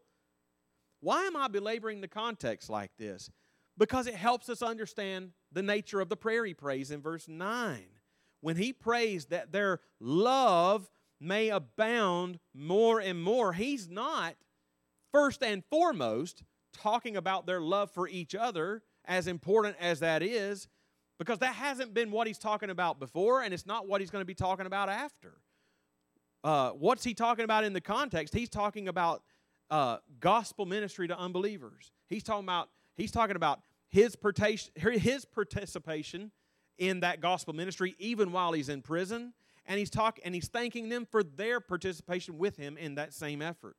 Why 1.01 1.25
am 1.25 1.37
I 1.37 1.49
belaboring 1.49 2.01
the 2.01 2.09
context 2.09 2.71
like 2.71 2.91
this? 2.99 3.31
Because 3.77 4.07
it 4.07 4.15
helps 4.15 4.49
us 4.49 4.63
understand 4.63 5.33
the 5.53 5.63
nature 5.63 6.01
of 6.01 6.09
the 6.09 6.17
prayer 6.17 6.47
he 6.47 6.55
prays 6.55 6.91
in 6.91 7.03
verse 7.03 7.29
9. 7.29 7.83
When 8.41 8.57
he 8.57 8.73
prays 8.73 9.27
that 9.27 9.53
their 9.53 9.81
love 10.01 10.89
may 11.21 11.49
abound 11.49 12.39
more 12.55 13.01
and 13.01 13.23
more. 13.23 13.53
He's 13.53 13.89
not, 13.89 14.35
first 15.13 15.43
and 15.43 15.65
foremost, 15.71 16.43
talking 16.73 17.17
about 17.17 17.47
their 17.47 17.61
love 17.61 17.91
for 17.91 18.09
each 18.09 18.35
other, 18.35 18.83
as 19.05 19.27
important 19.27 19.77
as 19.81 20.01
that 20.01 20.23
is, 20.23 20.69
because 21.19 21.39
that 21.39 21.55
hasn't 21.55 21.95
been 21.95 22.11
what 22.11 22.27
he's 22.27 22.39
talking 22.39 22.71
about 22.71 22.99
before, 22.99 23.43
and 23.43 23.55
it's 23.55 23.67
not 23.67 23.89
what 23.89 24.01
he's 24.01 24.11
going 24.11 24.23
to 24.23 24.27
be 24.27 24.35
talking 24.35 24.67
about 24.67 24.89
after. 24.89 25.35
Uh, 26.45 26.71
what's 26.71 27.03
he 27.03 27.15
talking 27.15 27.45
about 27.45 27.65
in 27.65 27.73
the 27.73 27.81
context? 27.81 28.35
He's 28.35 28.51
talking 28.51 28.89
about 28.89 29.23
uh, 29.71 29.99
gospel 30.21 30.67
ministry 30.67 31.09
to 31.09 31.19
unbelievers. 31.19 31.93
He's 32.09 32.23
talking 32.23 32.45
about 32.45 32.69
he's 32.95 33.11
talking 33.11 33.37
about 33.37 33.61
his 33.89 34.17
his 34.77 35.25
participation 35.25 36.31
in 36.79 37.01
that 37.01 37.21
gospel 37.21 37.55
ministry, 37.55 37.97
even 37.99 38.33
while 38.33 38.53
he's 38.53 38.69
in 38.69 38.83
prison 38.83 39.33
and 39.67 39.79
he's 39.79 39.91
talking 39.91 40.25
and 40.25 40.35
he's 40.35 40.49
thanking 40.49 40.89
them 40.89 41.07
for 41.07 41.23
their 41.23 41.61
participation 41.61 42.39
with 42.39 42.57
him 42.57 42.77
in 42.77 42.95
that 42.97 43.13
same 43.13 43.43
effort. 43.43 43.77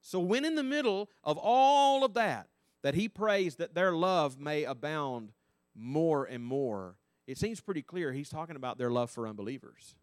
So 0.00 0.20
when 0.20 0.44
in 0.44 0.54
the 0.54 0.62
middle 0.62 1.10
of 1.24 1.38
all 1.38 2.04
of 2.04 2.14
that, 2.14 2.48
that 2.82 2.94
he 2.94 3.08
prays 3.08 3.56
that 3.56 3.74
their 3.74 3.92
love 3.92 4.38
may 4.38 4.64
abound 4.64 5.32
more 5.74 6.24
and 6.24 6.42
more, 6.42 6.96
it 7.26 7.38
seems 7.38 7.60
pretty 7.60 7.82
clear 7.82 8.12
he's 8.12 8.30
talking 8.30 8.56
about 8.56 8.78
their 8.78 8.90
love 8.90 9.10
for 9.10 9.28
unbelievers. 9.28 9.94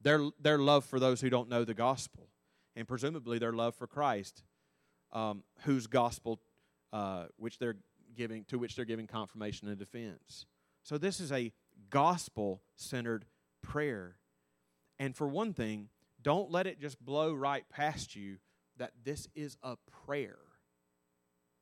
Their, 0.00 0.28
their 0.40 0.58
love 0.58 0.84
for 0.84 1.00
those 1.00 1.20
who 1.20 1.30
don't 1.30 1.48
know 1.48 1.64
the 1.64 1.74
gospel, 1.74 2.28
and 2.76 2.86
presumably 2.86 3.38
their 3.38 3.52
love 3.52 3.74
for 3.74 3.86
Christ, 3.86 4.44
um, 5.12 5.42
whose 5.62 5.86
gospel, 5.86 6.40
uh, 6.92 7.24
which 7.36 7.58
they're 7.58 7.76
giving 8.14 8.44
to 8.44 8.58
which 8.58 8.76
they're 8.76 8.84
giving 8.84 9.06
confirmation 9.06 9.68
and 9.68 9.78
defense. 9.78 10.46
So 10.82 10.96
this 10.96 11.20
is 11.20 11.32
a 11.32 11.52
gospel 11.90 12.62
centered 12.76 13.26
prayer. 13.66 14.16
And 14.98 15.14
for 15.14 15.26
one 15.26 15.52
thing, 15.52 15.88
don't 16.22 16.50
let 16.50 16.66
it 16.66 16.80
just 16.80 17.04
blow 17.04 17.32
right 17.32 17.68
past 17.68 18.16
you 18.16 18.36
that 18.78 18.92
this 19.04 19.28
is 19.34 19.56
a 19.62 19.76
prayer. 20.04 20.38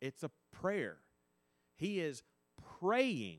It's 0.01 0.23
a 0.23 0.31
prayer. 0.53 0.99
He 1.77 2.01
is 2.01 2.23
praying 2.81 3.39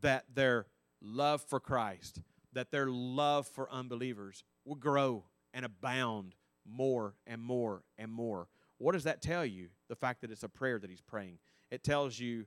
that 0.00 0.24
their 0.34 0.66
love 1.00 1.42
for 1.42 1.60
Christ, 1.60 2.22
that 2.52 2.70
their 2.70 2.86
love 2.86 3.46
for 3.46 3.70
unbelievers 3.70 4.44
will 4.64 4.76
grow 4.76 5.24
and 5.52 5.64
abound 5.64 6.34
more 6.66 7.14
and 7.26 7.42
more 7.42 7.82
and 7.96 8.10
more. 8.10 8.48
What 8.78 8.92
does 8.92 9.04
that 9.04 9.22
tell 9.22 9.44
you? 9.44 9.68
The 9.88 9.96
fact 9.96 10.20
that 10.22 10.30
it's 10.30 10.42
a 10.42 10.48
prayer 10.48 10.78
that 10.78 10.90
he's 10.90 11.00
praying. 11.00 11.38
It 11.70 11.82
tells 11.82 12.18
you 12.18 12.46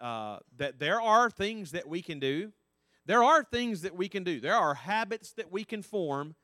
uh, 0.00 0.38
that 0.56 0.78
there 0.78 1.00
are 1.00 1.30
things 1.30 1.72
that 1.72 1.88
we 1.88 2.02
can 2.02 2.18
do. 2.18 2.52
There 3.06 3.22
are 3.22 3.42
things 3.42 3.82
that 3.82 3.96
we 3.96 4.08
can 4.08 4.24
do. 4.24 4.40
There 4.40 4.56
are 4.56 4.74
habits 4.74 5.32
that 5.32 5.50
we 5.50 5.64
can 5.64 5.82
form 5.82 6.34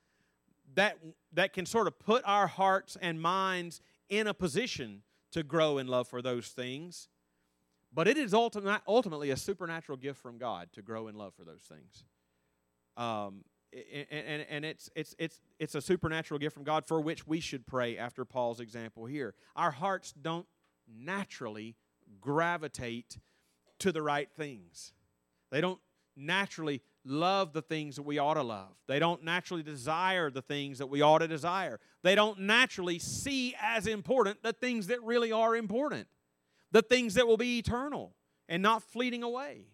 that, 0.75 0.99
that 1.33 1.53
can 1.53 1.67
sort 1.67 1.87
of 1.87 1.99
put 1.99 2.23
our 2.27 2.47
hearts 2.47 2.97
and 3.01 3.21
minds 3.21 3.81
in 4.09 4.27
a 4.27 4.35
position 4.35 5.03
to 5.33 5.43
grow 5.43 5.79
in 5.79 5.87
love 5.87 6.09
for 6.09 6.23
those 6.23 6.49
things. 6.49 7.09
But 7.93 8.09
it 8.09 8.17
is 8.17 8.35
ultimate, 8.35 8.83
ultimately 8.87 9.31
a 9.31 9.37
supernatural 9.37 9.97
gift 9.97 10.21
from 10.21 10.39
God 10.39 10.69
to 10.75 10.83
grow 10.83 11.09
in 11.09 11.15
love 11.15 11.35
for 11.35 11.45
those 11.45 11.63
things. 11.63 12.05
Um, 12.97 13.45
and, 13.73 14.07
and, 14.11 14.47
and 14.49 14.65
it's, 14.65 14.91
it's, 14.95 15.15
it's, 15.19 15.41
it's 15.59 15.75
a 15.75 15.81
supernatural 15.81 16.39
gift 16.39 16.55
from 16.55 16.65
God 16.65 16.87
for 16.87 17.01
which 17.01 17.27
we 17.27 17.41
should 17.41 17.67
pray 17.67 17.97
after 17.97 18.25
Paul's 18.25 18.61
example 18.61 19.07
here. 19.07 19.35
Our 19.57 19.71
hearts 19.71 20.13
don't 20.13 20.47
naturally 20.91 21.77
gravitate 22.21 23.19
to 23.79 23.93
the 23.93 24.03
right 24.03 24.29
things, 24.37 24.93
they 25.51 25.61
don't 25.61 25.81
naturally 26.19 26.83
love 27.05 27.53
the 27.53 27.63
things 27.63 27.97
that 27.97 28.03
we 28.03 28.19
ought 28.19 28.35
to 28.35 28.43
love. 28.43 28.75
They 28.87 28.99
don't 28.99 29.25
naturally 29.25 29.63
desire 29.63 30.31
the 30.31 30.43
things 30.43 30.79
that 30.79 30.87
we 30.87 31.01
ought 31.01 31.19
to 31.19 31.29
desire. 31.29 31.81
They 32.03 32.15
don't 32.15 32.41
naturally 32.41 32.99
see 32.99 33.55
as 33.61 33.87
important 33.87 34.43
the 34.43 34.53
things 34.53 34.89
that 34.89 35.03
really 35.03 35.33
are 35.33 35.57
important, 35.57 36.09
the 36.73 36.83
things 36.83 37.15
that 37.15 37.27
will 37.27 37.37
be 37.37 37.59
eternal 37.59 38.15
and 38.49 38.63
not 38.63 38.83
fleeting 38.83 39.23
away. 39.23 39.67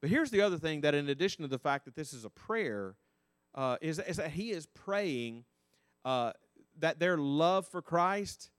But 0.00 0.10
here's 0.10 0.30
the 0.30 0.42
other 0.42 0.58
thing 0.58 0.82
that, 0.82 0.94
in 0.94 1.08
addition 1.08 1.42
to 1.42 1.48
the 1.48 1.58
fact 1.58 1.84
that 1.86 1.96
this 1.96 2.12
is 2.12 2.24
a 2.24 2.30
prayer, 2.30 2.94
uh, 3.54 3.76
is, 3.80 3.98
is 3.98 4.18
that 4.18 4.30
he 4.30 4.50
is 4.50 4.66
praying 4.66 5.44
uh, 6.04 6.32
that 6.78 7.00
their 7.00 7.16
love 7.16 7.66
for 7.66 7.82
Christ, 7.82 8.50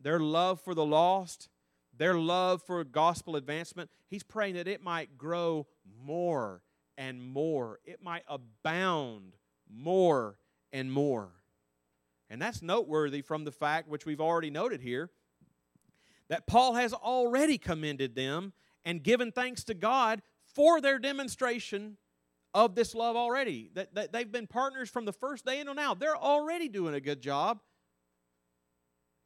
their 0.00 0.20
love 0.20 0.60
for 0.60 0.74
the 0.74 0.84
lost, 0.84 1.48
their 1.98 2.14
love 2.14 2.62
for 2.62 2.82
gospel 2.84 3.36
advancement, 3.36 3.90
he's 4.08 4.22
praying 4.22 4.54
that 4.54 4.68
it 4.68 4.82
might 4.82 5.16
grow 5.16 5.66
more 6.02 6.62
and 6.98 7.22
more. 7.22 7.80
It 7.84 8.02
might 8.02 8.24
abound 8.28 9.34
more 9.70 10.38
and 10.72 10.92
more. 10.92 11.30
And 12.28 12.42
that's 12.42 12.62
noteworthy 12.62 13.22
from 13.22 13.44
the 13.44 13.52
fact, 13.52 13.88
which 13.88 14.04
we've 14.04 14.20
already 14.20 14.50
noted 14.50 14.80
here, 14.80 15.10
that 16.28 16.46
Paul 16.46 16.74
has 16.74 16.92
already 16.92 17.56
commended 17.58 18.14
them 18.14 18.52
and 18.84 19.02
given 19.02 19.30
thanks 19.30 19.64
to 19.64 19.74
God 19.74 20.22
for 20.44 20.80
their 20.80 20.98
demonstration 20.98 21.96
of 22.54 22.74
this 22.74 22.94
love 22.94 23.16
already. 23.16 23.70
That, 23.74 23.94
that 23.94 24.12
they've 24.12 24.30
been 24.30 24.46
partners 24.46 24.90
from 24.90 25.04
the 25.04 25.12
first 25.12 25.44
day 25.44 25.60
until 25.60 25.74
now. 25.74 25.94
They're 25.94 26.16
already 26.16 26.68
doing 26.68 26.94
a 26.94 27.00
good 27.00 27.20
job. 27.20 27.60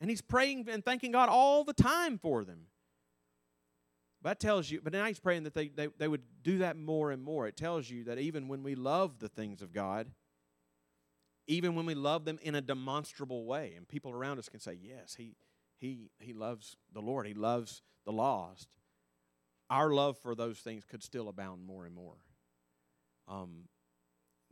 And 0.00 0.08
he's 0.08 0.22
praying 0.22 0.66
and 0.70 0.84
thanking 0.84 1.12
God 1.12 1.28
all 1.28 1.64
the 1.64 1.72
time 1.74 2.18
for 2.18 2.44
them. 2.44 2.66
But 4.22 4.30
that 4.30 4.40
tells 4.40 4.70
you, 4.70 4.80
but 4.82 4.92
now 4.92 5.04
he's 5.06 5.20
praying 5.20 5.44
that 5.44 5.54
they, 5.54 5.68
they, 5.68 5.88
they 5.98 6.08
would 6.08 6.22
do 6.42 6.58
that 6.58 6.76
more 6.76 7.10
and 7.10 7.22
more. 7.22 7.46
It 7.46 7.56
tells 7.56 7.88
you 7.88 8.04
that 8.04 8.18
even 8.18 8.48
when 8.48 8.62
we 8.62 8.74
love 8.74 9.18
the 9.18 9.28
things 9.28 9.62
of 9.62 9.72
God, 9.72 10.10
even 11.46 11.74
when 11.74 11.86
we 11.86 11.94
love 11.94 12.24
them 12.24 12.38
in 12.42 12.54
a 12.54 12.60
demonstrable 12.60 13.44
way, 13.44 13.74
and 13.76 13.88
people 13.88 14.12
around 14.12 14.38
us 14.38 14.48
can 14.48 14.60
say, 14.60 14.78
Yes, 14.80 15.14
he, 15.16 15.36
he, 15.78 16.10
he 16.18 16.32
loves 16.32 16.76
the 16.92 17.00
Lord, 17.00 17.26
he 17.26 17.34
loves 17.34 17.82
the 18.04 18.12
lost 18.12 18.76
our 19.70 19.90
love 19.90 20.18
for 20.18 20.34
those 20.34 20.58
things 20.58 20.84
could 20.84 21.02
still 21.02 21.28
abound 21.28 21.64
more 21.64 21.86
and 21.86 21.94
more. 21.94 22.16
Um, 23.28 23.68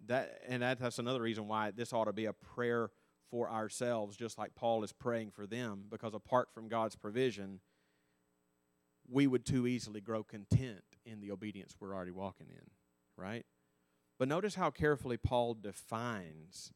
that 0.07 0.40
and 0.47 0.62
that, 0.62 0.78
that's 0.78 1.00
another 1.00 1.21
reason 1.21 1.49
why 1.49 1.73
this 1.73 1.93
ought 1.93 2.05
to 2.05 2.12
be 2.12 2.26
a 2.26 2.33
prayer 2.33 2.90
for 3.30 3.50
ourselves, 3.50 4.16
just 4.16 4.38
like 4.38 4.54
Paul 4.54 4.82
is 4.85 4.92
praying 4.92 5.30
for 5.30 5.47
them, 5.47 5.85
because 5.90 6.14
apart 6.14 6.49
from 6.52 6.68
God's 6.68 6.97
provision, 6.97 7.61
we 9.11 9.26
would 9.26 9.44
too 9.44 9.66
easily 9.66 10.00
grow 10.00 10.23
content 10.23 10.82
in 11.04 11.20
the 11.20 11.30
obedience 11.30 11.75
we're 11.78 11.94
already 11.94 12.11
walking 12.11 12.49
in, 12.50 12.70
right? 13.16 13.44
But 14.18 14.28
notice 14.28 14.54
how 14.54 14.70
carefully 14.70 15.16
Paul 15.16 15.54
defines 15.54 16.73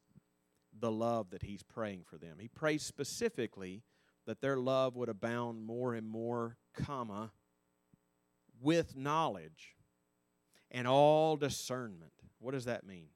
the 0.77 0.91
love 0.91 1.29
that 1.29 1.43
he's 1.43 1.61
praying 1.61 2.03
for 2.05 2.17
them. 2.17 2.37
He 2.39 2.47
prays 2.47 2.83
specifically 2.83 3.83
that 4.25 4.41
their 4.41 4.57
love 4.57 4.95
would 4.95 5.09
abound 5.09 5.63
more 5.65 5.93
and 5.93 6.07
more, 6.07 6.57
comma, 6.73 7.31
with 8.61 8.95
knowledge 8.95 9.75
and 10.71 10.87
all 10.87 11.35
discernment. 11.35 12.13
What 12.39 12.51
does 12.51 12.65
that 12.65 12.85
mean? 12.85 13.07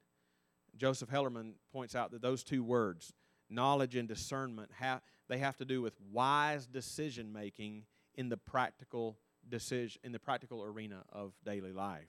Joseph 0.76 1.10
Hellerman 1.10 1.54
points 1.72 1.94
out 1.94 2.12
that 2.12 2.22
those 2.22 2.44
two 2.44 2.62
words, 2.62 3.12
knowledge 3.50 3.96
and 3.96 4.08
discernment, 4.08 4.70
have, 4.78 5.00
they 5.28 5.38
have 5.38 5.56
to 5.56 5.64
do 5.64 5.82
with 5.82 5.94
wise 6.12 6.66
decision 6.66 7.32
making 7.32 7.84
in 8.14 8.28
the 8.28 8.36
practical 8.36 9.18
decision 9.48 10.00
in 10.04 10.12
the 10.12 10.18
practical 10.18 10.62
arena 10.62 11.02
of 11.12 11.32
daily 11.44 11.72
life. 11.72 12.08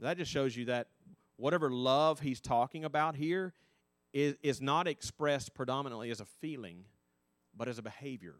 That 0.00 0.16
just 0.16 0.30
shows 0.30 0.56
you 0.56 0.66
that 0.66 0.88
whatever 1.36 1.70
love 1.70 2.20
he's 2.20 2.40
talking 2.40 2.84
about 2.84 3.16
here 3.16 3.52
is, 4.12 4.36
is 4.42 4.60
not 4.60 4.86
expressed 4.86 5.54
predominantly 5.54 6.10
as 6.10 6.20
a 6.20 6.24
feeling, 6.24 6.84
but 7.56 7.68
as 7.68 7.78
a 7.78 7.82
behavior, 7.82 8.36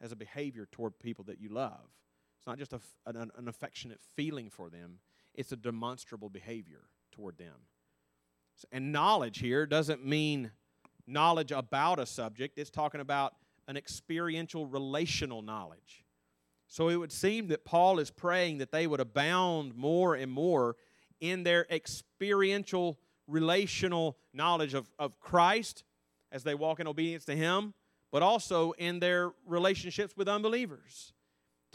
as 0.00 0.12
a 0.12 0.16
behavior 0.16 0.66
toward 0.70 0.98
people 0.98 1.24
that 1.26 1.40
you 1.40 1.48
love. 1.48 1.88
It's 2.38 2.46
not 2.46 2.58
just 2.58 2.72
a, 2.72 2.80
an, 3.06 3.30
an 3.36 3.48
affectionate 3.48 4.00
feeling 4.16 4.50
for 4.50 4.68
them, 4.68 4.98
it's 5.34 5.52
a 5.52 5.56
demonstrable 5.56 6.28
behavior 6.28 6.82
toward 7.12 7.38
them. 7.38 7.66
And 8.70 8.92
knowledge 8.92 9.38
here 9.38 9.66
doesn't 9.66 10.04
mean 10.04 10.52
knowledge 11.06 11.52
about 11.52 11.98
a 11.98 12.06
subject, 12.06 12.58
it's 12.58 12.70
talking 12.70 13.00
about 13.00 13.34
an 13.68 13.76
experiential 13.76 14.66
relational 14.66 15.42
knowledge. 15.42 16.04
So 16.68 16.88
it 16.88 16.96
would 16.96 17.12
seem 17.12 17.48
that 17.48 17.64
Paul 17.64 17.98
is 17.98 18.10
praying 18.10 18.58
that 18.58 18.72
they 18.72 18.86
would 18.86 19.00
abound 19.00 19.74
more 19.74 20.14
and 20.14 20.30
more 20.30 20.76
in 21.20 21.42
their 21.42 21.66
experiential 21.70 22.98
relational 23.26 24.16
knowledge 24.32 24.74
of, 24.74 24.90
of 24.98 25.18
Christ 25.20 25.84
as 26.32 26.42
they 26.42 26.54
walk 26.54 26.80
in 26.80 26.86
obedience 26.86 27.24
to 27.26 27.36
Him, 27.36 27.74
but 28.10 28.22
also 28.22 28.72
in 28.72 28.98
their 28.98 29.32
relationships 29.46 30.16
with 30.16 30.28
unbelievers 30.28 31.12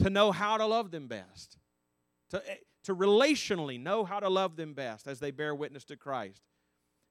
to 0.02 0.10
know 0.10 0.32
how 0.32 0.56
to 0.56 0.66
love 0.66 0.90
them 0.90 1.08
best, 1.08 1.58
to, 2.30 2.42
eh, 2.50 2.56
to 2.84 2.94
relationally 2.94 3.80
know 3.80 4.04
how 4.04 4.20
to 4.20 4.28
love 4.28 4.56
them 4.56 4.74
best 4.74 5.06
as 5.06 5.20
they 5.20 5.30
bear 5.30 5.54
witness 5.54 5.84
to 5.84 5.96
Christ. 5.96 6.42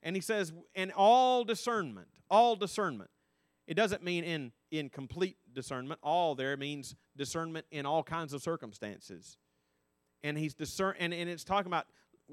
And 0.01 0.15
he 0.15 0.22
says, 0.22 0.53
in 0.75 0.91
all 0.96 1.44
discernment, 1.44 2.08
all 2.29 2.56
discernment. 2.56 3.10
It 3.68 3.75
doesn't 3.75 4.03
mean 4.03 4.24
in, 4.24 4.51
in 4.72 4.89
complete 4.89 5.38
discernment. 5.53 6.00
All 6.01 6.36
there 6.36 6.58
means 6.58 6.96
discernment 7.15 7.65
in 7.72 7.86
all 7.86 8.01
kinds 8.03 8.34
of 8.34 8.41
circumstances. 8.41 9.38
And 10.24 10.38
he's 10.38 10.53
discern 10.53 10.96
and, 11.00 11.13
and 11.13 11.29
it's 11.29 11.44
talking 11.44 11.68
about 11.68 11.86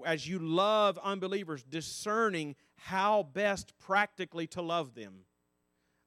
as 0.05 0.29
you 0.29 0.39
love 0.39 0.99
unbelievers, 1.03 1.63
discerning 1.63 2.55
how 2.77 3.23
best 3.33 3.79
practically 3.79 4.47
to 4.49 4.63
love 4.63 4.95
them. 4.95 5.21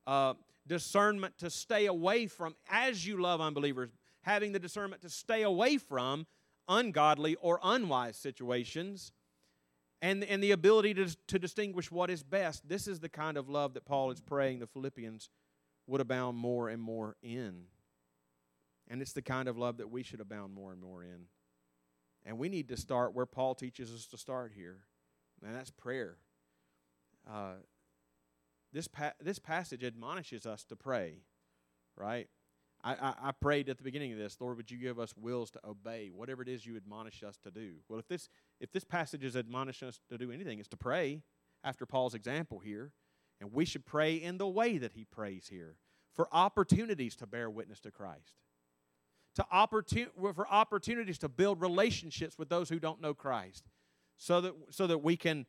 Uh, 0.06 0.34
discernment 0.68 1.38
to 1.40 1.50
stay 1.50 1.88
away 1.88 2.28
from 2.28 2.56
as 2.70 3.06
you 3.06 3.22
love 3.22 3.42
unbelievers 3.42 3.90
having 4.22 4.52
the 4.52 4.60
discernment 4.60 5.02
to 5.02 5.10
stay 5.10 5.44
away 5.44 5.78
from 5.78 6.28
ungodly 6.68 7.36
or 7.42 7.60
unwise 7.64 8.16
situations 8.16 9.12
and, 10.02 10.24
and 10.24 10.42
the 10.42 10.52
ability 10.52 10.94
to, 10.96 11.16
to 11.28 11.40
distinguish 11.40 11.92
what 11.92 12.10
is 12.10 12.24
best. 12.24 12.68
This 12.68 12.88
is 12.88 13.00
the 13.00 13.10
kind 13.10 13.38
of 13.38 13.50
love 13.50 13.74
that 13.74 13.86
Paul 13.86 14.12
is 14.12 14.22
praying 14.22 14.60
the 14.60 14.68
Philippians 14.68 15.30
would 15.88 16.02
abound 16.02 16.38
more 16.38 16.70
and 16.70 16.82
more 16.82 17.16
in. 17.22 17.64
And 18.88 19.02
it's 19.02 19.14
the 19.14 19.22
kind 19.22 19.48
of 19.48 19.58
love 19.58 19.78
that 19.78 19.90
we 19.90 20.04
should 20.04 20.22
abound 20.22 20.54
more 20.54 20.72
and 20.72 20.82
more 20.82 21.04
in. 21.04 21.26
And 22.26 22.38
we 22.38 22.50
need 22.50 22.70
to 22.70 22.78
start 22.78 23.14
where 23.14 23.26
Paul 23.26 23.56
teaches 23.56 23.94
us 23.94 24.06
to 24.08 24.18
start 24.18 24.52
here, 24.56 24.80
and 25.46 25.56
that's 25.56 25.72
prayer. 25.72 26.18
Uh, 27.30 27.54
this, 28.74 28.88
pa- 28.88 29.14
this 29.22 29.40
passage 29.40 29.84
admonishes 29.84 30.46
us 30.46 30.64
to 30.66 30.76
pray, 30.76 31.24
right? 31.96 32.28
I, 32.84 32.94
I, 32.94 33.14
I, 33.30 33.32
prayed 33.32 33.70
at 33.70 33.78
the 33.78 33.84
beginning 33.84 34.14
of 34.14 34.18
this, 34.18 34.38
Lord, 34.40 34.58
would 34.58 34.72
you 34.72 34.78
give 34.78 35.00
us 35.00 35.14
wills 35.18 35.52
to 35.52 35.60
obey 35.68 36.12
whatever 36.14 36.42
it 36.42 36.48
is 36.48 36.66
you 36.66 36.78
admonish 36.78 37.24
us 37.24 37.38
to 37.44 37.52
do? 37.52 37.74
Well, 37.88 38.00
if 38.00 38.08
this 38.08 38.30
if 38.60 38.72
this 38.72 38.84
passage 38.84 39.24
is 39.24 39.36
admonishing 39.36 39.88
us 39.88 40.00
to 40.10 40.18
do 40.18 40.32
anything, 40.32 40.60
it's 40.60 40.68
to 40.70 40.78
pray 40.78 41.22
after 41.64 41.86
Paul's 41.86 42.14
example 42.14 42.60
here, 42.60 42.92
and 43.40 43.54
we 43.54 43.66
should 43.66 43.86
pray 43.86 44.16
in 44.16 44.38
the 44.38 44.48
way 44.48 44.78
that 44.78 44.94
he 44.94 45.06
prays 45.06 45.48
here 45.50 45.76
for 46.14 46.28
opportunities 46.32 47.16
to 47.18 47.28
bear 47.28 47.50
witness 47.50 47.80
to 47.82 47.92
Christ. 47.92 48.34
to 49.36 49.46
opportun- 49.54 50.10
for 50.36 50.48
opportunities 50.50 51.18
to 51.20 51.30
build 51.30 51.62
relationships 51.62 52.38
with 52.38 52.50
those 52.50 52.68
who 52.68 52.80
don't 52.80 53.00
know 53.00 53.14
Christ 53.14 53.64
so 54.18 54.42
that, 54.42 54.54
so 54.72 54.88
that 54.88 54.98
we 54.98 55.16
can 55.16 55.46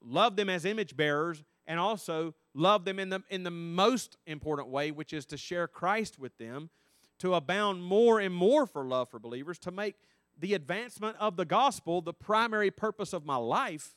love 0.00 0.36
them 0.36 0.48
as 0.48 0.64
image 0.64 0.96
bearers 0.96 1.42
and 1.66 1.78
also 1.78 2.34
love 2.54 2.84
them 2.84 2.98
in 2.98 3.10
the, 3.10 3.22
in 3.28 3.42
the 3.42 3.50
most 3.50 4.16
important 4.26 4.68
way, 4.68 4.90
which 4.92 5.12
is 5.12 5.26
to 5.26 5.36
share 5.36 5.66
Christ 5.66 6.18
with 6.18 6.38
them, 6.38 6.70
to 7.18 7.34
abound 7.34 7.82
more 7.82 8.20
and 8.20 8.34
more 8.34 8.66
for 8.66 8.84
love 8.84 9.10
for 9.10 9.18
believers, 9.18 9.58
to 9.58 9.70
make 9.70 9.96
the 10.38 10.54
advancement 10.54 11.16
of 11.18 11.36
the 11.36 11.44
gospel 11.44 12.00
the 12.00 12.12
primary 12.12 12.70
purpose 12.70 13.12
of 13.12 13.24
my 13.24 13.36
life, 13.36 13.94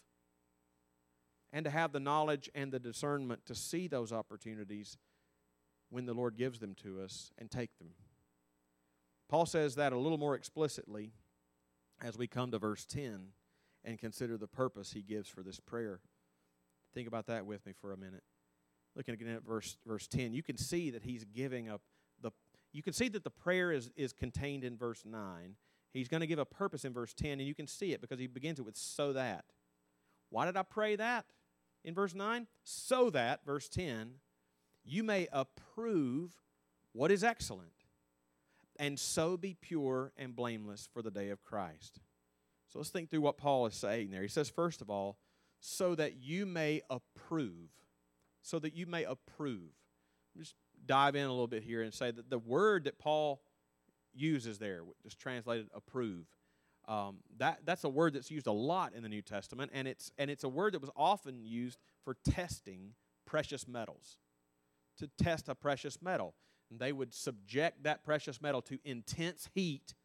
and 1.53 1.63
to 1.65 1.71
have 1.71 1.91
the 1.91 1.99
knowledge 1.99 2.49
and 2.53 2.71
the 2.71 2.79
discernment 2.79 3.45
to 3.45 3.55
see 3.55 3.87
those 3.87 4.11
opportunities 4.11 4.97
when 5.89 6.05
the 6.05 6.13
Lord 6.13 6.37
gives 6.37 6.59
them 6.59 6.75
to 6.83 7.01
us 7.01 7.31
and 7.37 7.49
take 7.49 7.77
them. 7.77 7.89
Paul 9.29 9.45
says 9.45 9.75
that 9.75 9.93
a 9.93 9.97
little 9.97 10.17
more 10.17 10.35
explicitly 10.35 11.11
as 12.01 12.17
we 12.17 12.27
come 12.27 12.51
to 12.51 12.59
verse 12.59 12.85
10 12.85 13.29
and 13.83 13.97
consider 13.97 14.37
the 14.37 14.47
purpose 14.47 14.91
he 14.91 15.01
gives 15.01 15.29
for 15.29 15.41
this 15.41 15.59
prayer. 15.59 15.99
Think 16.93 17.07
about 17.07 17.27
that 17.27 17.45
with 17.45 17.65
me 17.65 17.73
for 17.79 17.93
a 17.93 17.97
minute. 17.97 18.23
Looking 18.95 19.13
again 19.13 19.29
at 19.29 19.45
verse 19.45 19.77
verse 19.85 20.07
10, 20.07 20.33
you 20.33 20.43
can 20.43 20.57
see 20.57 20.89
that 20.91 21.03
he's 21.03 21.23
giving 21.23 21.69
up 21.69 21.81
the 22.21 22.31
you 22.73 22.83
can 22.83 22.93
see 22.93 23.07
that 23.09 23.23
the 23.23 23.29
prayer 23.29 23.71
is, 23.71 23.91
is 23.95 24.11
contained 24.13 24.63
in 24.63 24.77
verse 24.77 25.03
9. 25.05 25.55
He's 25.97 26.07
going 26.07 26.21
to 26.21 26.27
give 26.27 26.39
a 26.39 26.45
purpose 26.45 26.85
in 26.85 26.93
verse 26.93 27.13
10, 27.13 27.31
and 27.39 27.47
you 27.47 27.55
can 27.55 27.67
see 27.67 27.91
it 27.91 28.01
because 28.01 28.19
he 28.19 28.27
begins 28.27 28.59
it 28.59 28.65
with 28.65 28.77
so 28.77 29.13
that. 29.13 29.45
Why 30.29 30.45
did 30.45 30.57
I 30.57 30.63
pray 30.63 30.95
that 30.95 31.25
in 31.83 31.93
verse 31.93 32.13
9? 32.13 32.47
So 32.63 33.09
that, 33.09 33.45
verse 33.45 33.67
10, 33.69 34.11
you 34.83 35.03
may 35.03 35.27
approve 35.31 36.35
what 36.93 37.11
is 37.11 37.23
excellent, 37.23 37.71
and 38.79 38.99
so 38.99 39.37
be 39.37 39.55
pure 39.59 40.11
and 40.17 40.35
blameless 40.35 40.87
for 40.91 41.01
the 41.01 41.11
day 41.11 41.29
of 41.29 41.43
Christ. 41.43 41.99
So 42.69 42.79
let's 42.79 42.89
think 42.89 43.09
through 43.09 43.21
what 43.21 43.37
Paul 43.37 43.65
is 43.65 43.75
saying 43.75 44.11
there. 44.11 44.21
He 44.21 44.27
says, 44.27 44.49
first 44.49 44.81
of 44.81 44.89
all, 44.89 45.17
so 45.59 45.95
that 45.95 46.17
you 46.17 46.45
may 46.45 46.81
approve. 46.89 47.69
So 48.41 48.59
that 48.59 48.75
you 48.75 48.85
may 48.85 49.03
approve. 49.03 49.71
Just 50.37 50.55
dive 50.85 51.15
in 51.15 51.25
a 51.25 51.29
little 51.29 51.47
bit 51.47 51.63
here 51.63 51.81
and 51.81 51.93
say 51.93 52.11
that 52.11 52.29
the 52.29 52.39
word 52.39 52.83
that 52.83 52.99
Paul 52.99 53.41
uses 54.17 54.57
there, 54.57 54.81
just 55.03 55.19
translated 55.19 55.67
approve, 55.73 56.25
um, 56.87 57.17
that, 57.37 57.59
that's 57.65 57.83
a 57.83 57.89
word 57.89 58.13
that's 58.13 58.31
used 58.31 58.47
a 58.47 58.51
lot 58.51 58.93
in 58.93 59.03
the 59.03 59.09
New 59.09 59.21
Testament, 59.21 59.71
and 59.73 59.87
it's, 59.87 60.11
and 60.17 60.31
it's 60.31 60.43
a 60.45 60.49
word 60.49 60.73
that 60.73 60.81
was 60.81 60.89
often 60.95 61.43
used 61.43 61.79
for 62.03 62.15
testing 62.29 62.93
precious 63.25 63.67
metals, 63.67 64.17
to 64.97 65.09
test 65.21 65.49
a 65.49 65.55
precious 65.55 66.01
metal. 66.01 66.33
And 66.71 66.79
they 66.79 66.91
would 66.91 67.13
subject 67.13 67.83
that 67.83 68.03
precious 68.03 68.41
metal 68.41 68.61
to 68.63 68.79
intense 68.83 69.49
heat 69.53 69.95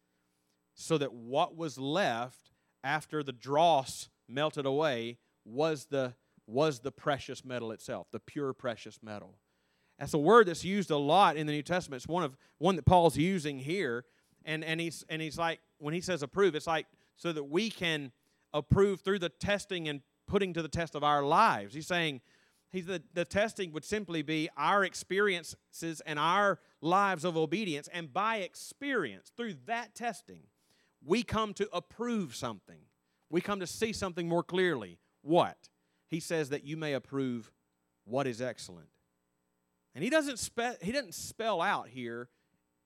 so 0.75 0.99
that 0.99 1.13
what 1.13 1.57
was 1.57 1.79
left 1.79 2.51
after 2.85 3.23
the 3.23 3.33
dross 3.33 4.09
melted 4.29 4.67
away 4.67 5.19
was 5.45 5.87
the, 5.87 6.15
was 6.47 6.81
the 6.81 6.93
precious 6.93 7.45
metal 7.45 7.71
itself, 7.71 8.09
the 8.11 8.21
pure 8.21 8.53
precious 8.53 8.99
metal. 9.03 9.37
That's 10.03 10.15
a 10.15 10.19
word 10.19 10.49
that's 10.49 10.65
used 10.65 10.91
a 10.91 10.97
lot 10.97 11.37
in 11.37 11.47
the 11.47 11.53
New 11.53 11.63
Testament. 11.63 12.03
It's 12.03 12.09
one 12.09 12.25
of 12.25 12.37
one 12.59 12.75
that 12.75 12.85
Paul's 12.85 13.17
using 13.17 13.61
here. 13.61 14.05
And, 14.45 14.65
and 14.65 14.81
he's 14.81 15.05
and 15.09 15.23
he's 15.23 15.39
like, 15.39 15.61
when 15.79 15.95
he 15.95 16.01
says 16.01 16.25
approve, 16.25 16.57
it's 16.57 16.67
like 16.67 16.87
so 17.15 17.31
that 17.31 17.45
we 17.45 17.71
can 17.71 18.11
approve 18.53 19.03
through 19.03 19.21
the 19.21 19.29
testing 19.29 19.87
and 19.87 20.01
putting 20.27 20.55
to 20.55 20.63
the 20.63 20.69
test 20.69 20.97
of 20.97 21.05
our 21.05 21.23
lives. 21.23 21.73
He's 21.73 21.87
saying 21.87 22.21
he's 22.73 22.87
the, 22.87 23.01
the 23.15 23.25
testing 23.25 23.71
would 23.75 23.85
simply 23.85 24.23
be 24.23 24.49
our 24.57 24.83
experiences 24.83 26.03
and 26.05 26.19
our 26.19 26.59
lives 26.81 27.25
of 27.25 27.37
obedience. 27.37 27.89
And 27.93 28.13
by 28.13 28.39
experience, 28.39 29.31
through 29.37 29.55
that 29.67 29.95
testing, 29.95 30.43
we 31.07 31.23
come 31.23 31.55
to 31.55 31.69
approve 31.73 32.35
something. 32.35 32.81
We 33.31 33.41
come 33.41 33.61
to 33.61 33.69
see 33.69 33.93
something 33.93 34.29
more 34.29 34.43
clearly. 34.43 34.99
What? 35.21 35.69
He 36.09 36.19
says 36.19 36.49
that 36.49 36.65
you 36.65 36.77
may 36.77 36.95
approve 36.95 37.53
what 38.05 38.27
is 38.27 38.43
excellent. 38.43 38.89
And 39.95 40.03
he 40.03 40.11
doesn't 40.11 40.39
spe- 40.39 40.83
he 40.83 40.93
doesn't 40.93 41.15
spell 41.15 41.61
out 41.61 41.89
here 41.89 42.29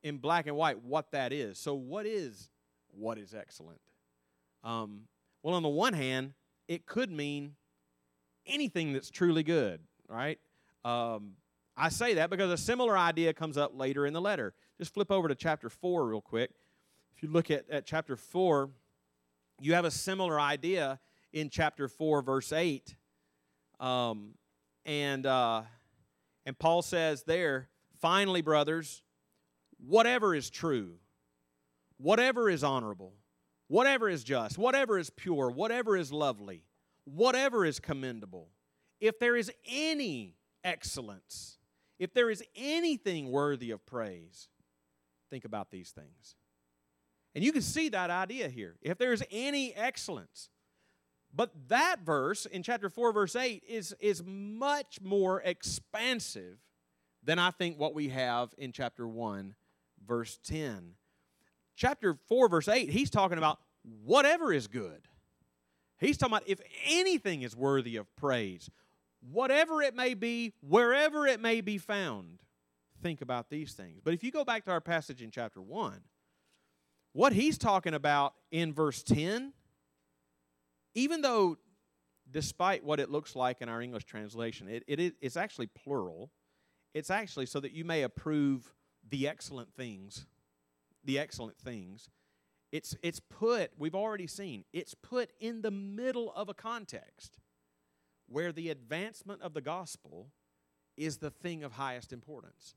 in 0.03 0.19
black 0.19 0.47
and 0.47 0.57
white 0.57 0.83
what 0.83 1.13
that 1.13 1.33
is. 1.33 1.59
So 1.59 1.75
what 1.75 2.07
is 2.07 2.51
what 2.91 3.19
is 3.19 3.35
excellent? 3.35 3.81
Um, 4.65 5.03
well, 5.43 5.55
on 5.55 5.63
the 5.63 5.69
one 5.69 5.93
hand, 5.93 6.33
it 6.67 6.87
could 6.87 7.11
mean 7.11 7.55
anything 8.47 8.93
that's 8.93 9.11
truly 9.11 9.43
good, 9.43 9.81
right? 10.09 10.39
Um, 10.85 11.33
I 11.77 11.91
say 11.91 12.15
that 12.15 12.31
because 12.31 12.51
a 12.51 12.57
similar 12.57 12.97
idea 12.97 13.33
comes 13.33 13.57
up 13.57 13.73
later 13.77 14.07
in 14.07 14.13
the 14.13 14.21
letter. 14.21 14.55
Just 14.79 14.95
flip 14.95 15.11
over 15.11 15.29
to 15.29 15.35
chapter 15.35 15.69
4 15.69 16.07
real 16.07 16.21
quick. 16.21 16.51
If 17.17 17.23
you 17.23 17.29
look 17.29 17.51
at, 17.51 17.69
at 17.71 17.87
chapter 17.87 18.17
4, 18.17 18.71
you 19.61 19.75
have 19.75 19.85
a 19.85 19.91
similar 19.91 20.41
idea 20.41 20.99
in 21.33 21.51
chapter 21.51 21.89
4, 21.89 22.23
verse 22.23 22.53
8. 22.53 22.95
Um, 23.79 24.35
and, 24.85 25.27
uh, 25.27 25.63
and 26.47 26.57
Paul 26.59 26.81
says 26.81 27.25
there, 27.25 27.69
finally, 28.01 28.41
brothers, 28.41 29.03
whatever 29.85 30.35
is 30.35 30.49
true, 30.49 30.95
whatever 31.99 32.49
is 32.49 32.63
honorable, 32.63 33.15
whatever 33.67 34.09
is 34.09 34.23
just, 34.23 34.57
whatever 34.57 34.97
is 34.97 35.11
pure, 35.11 35.51
whatever 35.51 35.97
is 35.97 36.13
lovely, 36.13 36.63
whatever 37.05 37.65
is 37.65 37.81
commendable, 37.81 38.49
if 39.01 39.19
there 39.19 39.37
is 39.37 39.51
any 39.69 40.37
excellence, 40.63 41.59
if 41.99 42.15
there 42.15 42.31
is 42.31 42.45
anything 42.55 43.31
worthy 43.31 43.73
of 43.73 43.85
praise, 43.85 44.49
think 45.31 45.45
about 45.45 45.71
these 45.73 45.91
things. 45.91 46.37
And 47.35 47.45
you 47.45 47.53
can 47.53 47.63
see 47.63 47.89
that 47.91 48.09
idea 48.09 48.49
here. 48.49 48.77
If 48.81 48.99
there's 48.99 49.23
any 49.31 49.75
excellence. 49.75 50.49
But 51.37 51.51
that 51.69 52.01
verse 52.01 52.47
in 52.47 52.63
chapter 52.63 52.89
4, 52.89 53.13
verse 53.13 53.37
8, 53.37 53.63
is, 53.69 53.95
is 54.01 54.23
much 54.25 55.01
more 55.03 55.43
expansive 55.43 56.57
than 57.23 57.39
I 57.39 57.51
think 57.51 57.79
what 57.79 57.95
we 57.95 58.09
have 58.09 58.55
in 58.57 58.73
chapter 58.73 59.07
1, 59.07 59.55
verse 60.07 60.39
10. 60.45 60.93
Chapter 61.77 62.17
4, 62.29 62.49
verse 62.49 62.69
8, 62.69 62.89
he's 62.89 63.11
talking 63.11 63.37
about 63.37 63.59
whatever 64.03 64.51
is 64.51 64.67
good. 64.67 65.09
He's 65.99 66.17
talking 66.17 66.37
about 66.37 66.49
if 66.49 66.61
anything 66.87 67.43
is 67.43 67.55
worthy 67.55 67.97
of 67.97 68.15
praise, 68.17 68.71
whatever 69.21 69.83
it 69.83 69.95
may 69.95 70.15
be, 70.15 70.55
wherever 70.67 71.27
it 71.27 71.41
may 71.41 71.61
be 71.61 71.77
found. 71.77 72.41
Think 73.03 73.21
about 73.21 73.51
these 73.51 73.75
things. 73.75 74.01
But 74.03 74.15
if 74.15 74.25
you 74.25 74.31
go 74.31 74.45
back 74.45 74.65
to 74.65 74.71
our 74.71 74.81
passage 74.81 75.21
in 75.21 75.31
chapter 75.31 75.61
1, 75.61 76.01
what 77.13 77.35
he's 77.35 77.59
talking 77.59 77.93
about 77.93 78.33
in 78.51 78.73
verse 78.73 79.03
10, 79.03 79.53
even 80.97 81.21
though 81.21 81.59
despite 82.29 82.83
what 82.83 82.99
it 82.99 83.11
looks 83.11 83.37
like 83.37 83.63
in 83.63 83.69
our 83.69 83.81
English 83.81 84.05
translation, 84.05 84.69
it, 84.69 84.83
it 84.89 84.99
is, 84.99 85.13
it's 85.21 85.37
actually 85.37 85.69
plural. 85.69 86.33
It's 86.95 87.11
actually 87.11 87.47
so 87.47 87.61
that 87.61 87.73
you 87.73 87.85
may 87.85 88.03
approve 88.03 88.73
the 89.09 89.29
excellent 89.29 89.73
things, 89.75 90.27
the 91.05 91.19
excellent 91.19 91.59
things. 91.59 92.09
It's, 92.73 92.97
it's 93.03 93.21
put, 93.21 93.71
we've 93.79 93.95
already 93.95 94.27
seen, 94.27 94.65
it's 94.73 94.95
put 94.95 95.31
in 95.39 95.63
the 95.63 95.71
middle 95.71 96.33
of 96.35 96.49
a 96.49 96.55
context 96.55 97.39
where 98.29 98.51
the 98.51 98.71
advancement 98.71 99.43
of 99.43 99.55
the 99.55 99.61
gospel 99.61 100.33
is 100.97 101.19
the 101.19 101.31
thing 101.31 101.63
of 101.63 101.73
highest 101.73 102.13
importance. 102.13 102.75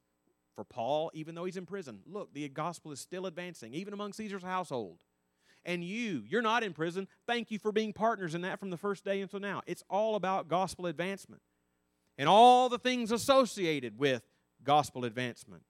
For 0.53 0.63
Paul, 0.63 1.10
even 1.13 1.36
though 1.36 1.45
he's 1.45 1.58
in 1.58 1.65
prison, 1.65 2.01
look, 2.05 2.34
the 2.34 2.47
gospel 2.49 2.91
is 2.91 2.99
still 2.99 3.25
advancing, 3.25 3.73
even 3.73 3.93
among 3.93 4.13
Caesar's 4.13 4.43
household. 4.43 4.99
And 5.65 5.84
you, 5.84 6.24
you're 6.28 6.41
not 6.41 6.63
in 6.63 6.74
prison. 6.74 7.08
Thank 7.28 7.52
you 7.52 7.60
for 7.60 7.72
being 7.72 7.93
partners 7.93 8.34
in 8.34 8.41
that 8.41 8.60
from 8.60 8.69
the 8.69 8.78
first 8.78 9.04
day 9.04 9.22
until 9.22 9.39
now. 9.39 9.62
It's 9.67 9.84
all 9.89 10.15
about 10.15 10.48
gospel 10.48 10.86
advancement 10.86 11.41
and 12.17 12.30
all 12.30 12.69
the 12.69 12.80
things 12.80 13.12
associated 13.12 14.00
with 14.00 14.24
gospel 14.63 15.06
advancement. 15.06 15.63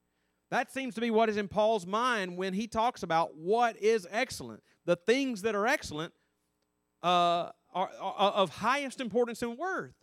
That 0.52 0.72
seems 0.72 0.96
to 0.96 1.02
be 1.02 1.12
what 1.12 1.30
is 1.30 1.38
in 1.38 1.48
Paul's 1.48 1.86
mind 1.86 2.38
when 2.38 2.54
he 2.54 2.68
talks 2.68 3.04
about 3.04 3.36
what 3.36 3.78
is 3.78 4.08
excellent. 4.10 4.64
The 4.86 4.96
things 4.96 5.42
that 5.44 5.56
are 5.56 5.68
excellent 5.68 6.14
uh, 7.04 7.50
are, 7.74 7.90
are 8.00 8.32
of 8.32 8.50
highest 8.50 9.00
importance 9.00 9.42
and 9.42 9.58
worth. 9.58 9.94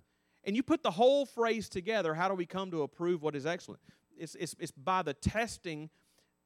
And 0.44 0.54
you 0.54 0.62
put 0.62 0.82
the 0.84 0.92
whole 0.92 1.26
phrase 1.26 1.68
together, 1.68 2.14
how 2.14 2.28
do 2.28 2.34
we 2.34 2.46
come 2.46 2.70
to 2.70 2.82
approve 2.82 3.22
what 3.22 3.34
is 3.34 3.46
excellent? 3.46 3.80
it's, 4.18 4.34
it's, 4.36 4.54
it's 4.58 4.72
by 4.72 5.02
the 5.02 5.14
testing, 5.14 5.90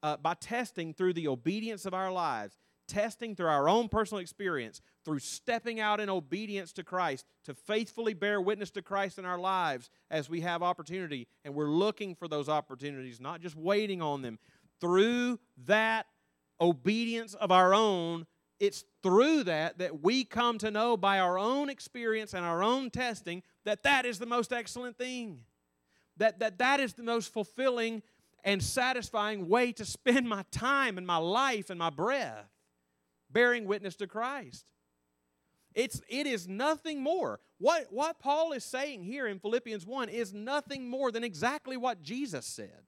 uh, 0.03 0.17
by 0.17 0.35
testing 0.35 0.93
through 0.93 1.15
the 1.15 1.29
obedience 1.29 1.87
of 1.87 1.95
our 1.95 2.13
lives, 2.13 2.57
testing 2.91 3.37
through 3.37 3.47
our 3.47 3.69
own 3.69 3.89
personal 3.89 4.21
experience, 4.21 4.83
through 5.05 5.21
stepping 5.21 5.79
out 5.79 6.01
in 6.01 6.11
obedience 6.11 6.73
to 6.73 6.83
Christ, 6.83 7.25
to 7.45 7.55
faithfully 7.55 8.13
bear 8.13 8.41
witness 8.41 8.71
to 8.73 8.83
Christ 8.83 9.19
in 9.19 9.25
our 9.25 9.39
lives 9.39 9.89
as 10.11 10.29
we 10.29 10.41
have 10.41 10.63
opportunity. 10.63 11.29
And 11.45 11.55
we're 11.55 11.71
looking 11.71 12.17
for 12.17 12.27
those 12.27 12.49
opportunities, 12.49 13.21
not 13.21 13.41
just 13.41 13.57
waiting 13.57 14.03
on 14.03 14.23
them. 14.23 14.39
Through 14.81 15.39
that 15.67 16.07
obedience 16.61 17.35
of 17.35 17.53
our 17.53 17.73
own, 17.73 18.27
it's 18.59 18.85
through 19.03 19.45
that 19.45 19.79
that 19.79 20.03
we 20.03 20.25
come 20.25 20.59
to 20.59 20.71
know 20.71 20.97
by 20.97 21.21
our 21.21 21.39
own 21.39 21.71
experience 21.71 22.35
and 22.35 22.45
our 22.45 22.63
own 22.63 22.91
testing 22.91 23.43
that 23.65 23.85
that 23.85 24.05
is 24.05 24.19
the 24.19 24.27
most 24.27 24.53
excellent 24.53 24.99
thing 24.99 25.41
that 26.19 26.39
that, 26.41 26.59
that 26.59 26.81
is 26.81 26.93
the 26.93 27.03
most 27.03 27.33
fulfilling 27.33 28.03
and 28.45 28.63
satisfying 28.63 29.49
way 29.49 29.73
to 29.73 29.85
spend 29.85 30.29
my 30.29 30.45
time 30.51 30.99
and 30.99 31.07
my 31.07 31.17
life 31.17 31.71
and 31.71 31.79
my 31.79 31.89
breath 31.89 32.47
bearing 33.33 33.67
witness 33.67 33.97
to 33.97 34.07
Christ. 34.07 34.67
It's, 35.75 36.01
it 36.09 36.27
is 36.27 36.49
nothing 36.49 37.01
more. 37.01 37.41
What, 37.59 37.87
what 37.91 38.19
Paul 38.19 38.53
is 38.53 38.65
saying 38.65 39.05
here 39.05 39.27
in 39.27 39.39
Philippians 39.39 39.87
1 39.87 40.09
is 40.09 40.35
nothing 40.35 40.89
more 40.89 41.13
than 41.13 41.23
exactly 41.23 41.77
what 41.77 42.03
Jesus 42.03 42.47
said. 42.47 42.83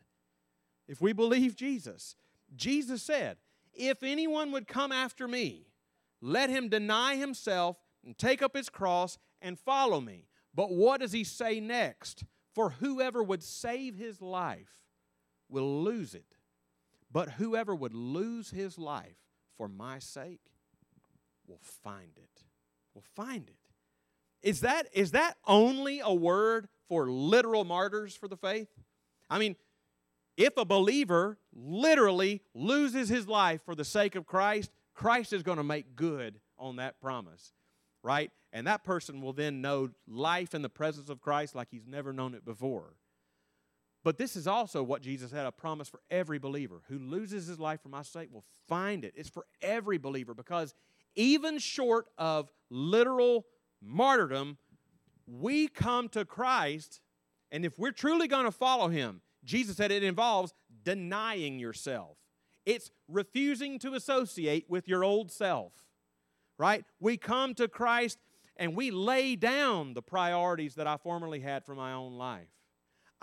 If 0.89 1.01
we 1.01 1.13
believe 1.13 1.55
Jesus, 1.55 2.17
Jesus 2.57 3.03
said, 3.03 3.37
If 3.73 4.03
anyone 4.03 4.51
would 4.53 4.67
come 4.67 4.91
after 4.91 5.29
me, 5.29 5.67
let 6.21 6.51
him 6.51 6.69
deny 6.69 7.17
himself 7.17 7.77
and 8.05 8.19
take 8.19 8.43
up 8.43 8.57
his 8.57 8.69
cross 8.69 9.19
and 9.41 9.59
follow 9.59 10.01
me. 10.01 10.27
But 10.55 10.73
what 10.73 11.01
does 11.01 11.13
he 11.13 11.25
say 11.25 11.61
next? 11.61 12.25
For 12.55 12.71
whoever 12.71 13.23
would 13.23 13.43
save 13.43 13.97
his 13.97 14.21
life 14.21 14.83
will 15.49 15.83
lose 15.83 16.15
it. 16.15 16.37
But 17.11 17.31
whoever 17.31 17.75
would 17.75 17.95
lose 17.95 18.51
his 18.51 18.79
life 18.79 19.22
for 19.57 19.69
my 19.69 19.99
sake 19.99 20.41
will 21.47 21.61
find 21.63 22.13
it. 22.17 22.45
Will 22.95 23.05
find 23.15 23.49
it. 23.49 23.57
Is 24.43 24.61
that, 24.61 24.89
is 24.93 25.13
that 25.13 25.37
only 25.47 26.01
a 26.01 26.13
word 26.13 26.69
for 26.89 27.09
literal 27.11 27.65
martyrs 27.65 28.17
for 28.17 28.29
the 28.29 28.37
faith? 28.37 28.69
I 29.31 29.39
mean, 29.39 29.57
if 30.37 30.57
a 30.57 30.65
believer 30.65 31.39
literally 31.55 32.43
loses 32.55 33.09
his 33.09 33.29
life 33.29 33.61
for 33.65 33.75
the 33.75 33.85
sake 33.85 34.15
of 34.15 34.27
Christ, 34.27 34.71
Christ 34.95 35.33
is 35.33 35.43
going 35.43 35.59
to 35.59 35.65
make 35.65 35.95
good 35.95 36.41
on 36.59 36.77
that 36.77 37.01
promise, 37.01 37.53
right? 38.03 38.31
And 38.53 38.67
that 38.67 38.85
person 38.85 39.21
will 39.21 39.33
then 39.33 39.61
know 39.61 39.91
life 40.07 40.55
in 40.55 40.63
the 40.63 40.69
presence 40.69 41.09
of 41.09 41.21
Christ 41.21 41.55
like 41.55 41.69
he's 41.71 41.87
never 41.87 42.13
known 42.13 42.35
it 42.35 42.45
before. 42.45 42.95
But 44.05 44.19
this 44.19 44.35
is 44.35 44.47
also 44.47 44.83
what 44.83 45.03
Jesus 45.03 45.31
had 45.31 45.47
a 45.47 45.53
promise 45.53 45.89
for 45.89 46.01
every 46.11 46.39
believer 46.39 46.83
who 46.89 46.99
loses 46.99 47.47
his 47.47 47.61
life 47.61 47.83
for 47.83 47.89
my 47.89 48.03
sake 48.03 48.31
will 48.33 48.45
find 48.69 49.05
it. 49.05 49.15
It's 49.17 49.29
for 49.29 49.47
every 49.61 49.99
believer 49.99 50.35
because 50.35 50.75
even 51.15 51.59
short 51.59 52.07
of 52.19 52.51
literal 52.71 53.47
martyrdom, 53.81 54.59
we 55.27 55.69
come 55.69 56.09
to 56.11 56.25
Christ, 56.25 57.01
and 57.53 57.65
if 57.65 57.79
we're 57.79 57.93
truly 57.93 58.27
going 58.27 58.45
to 58.45 58.53
follow 58.53 58.89
him, 58.89 59.21
Jesus 59.45 59.77
said 59.77 59.93
it 59.93 60.03
involves 60.03 60.53
denying 60.85 61.59
yourself. 61.59 62.17
It's 62.65 62.91
refusing 63.09 63.79
to 63.81 63.95
associate 63.95 64.67
with 64.69 64.89
your 64.89 65.05
old 65.05 65.31
self, 65.31 65.73
right? 66.59 66.85
We 67.01 67.17
come 67.17 67.55
to 67.55 67.69
Christ 67.69 68.19
and 68.57 68.77
we 68.77 68.91
lay 68.91 69.37
down 69.37 69.95
the 69.95 70.03
priorities 70.03 70.77
that 70.77 70.87
I 70.87 70.97
formerly 70.97 71.41
had 71.41 71.65
for 71.65 71.75
my 71.75 71.93
own 71.93 72.15
life. 72.15 72.49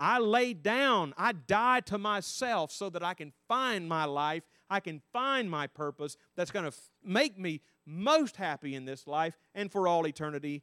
I 0.00 0.18
lay 0.18 0.54
down, 0.54 1.12
I 1.18 1.32
die 1.32 1.80
to 1.80 1.98
myself 1.98 2.72
so 2.72 2.88
that 2.88 3.04
I 3.04 3.12
can 3.12 3.34
find 3.46 3.86
my 3.86 4.06
life, 4.06 4.44
I 4.70 4.80
can 4.80 5.02
find 5.12 5.50
my 5.50 5.66
purpose 5.66 6.16
that's 6.34 6.50
going 6.50 6.62
to 6.62 6.68
f- 6.68 6.90
make 7.04 7.38
me 7.38 7.60
most 7.84 8.36
happy 8.36 8.74
in 8.74 8.86
this 8.86 9.06
life 9.06 9.36
and 9.54 9.70
for 9.70 9.86
all 9.86 10.06
eternity 10.06 10.62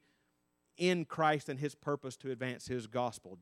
in 0.76 1.06
Christ 1.06 1.50
and 1.50 1.60
His 1.60 1.76
purpose 1.76 2.18
to 2.18 2.32
advance 2.32 2.68
His 2.68 2.88
gospel. 2.88 3.38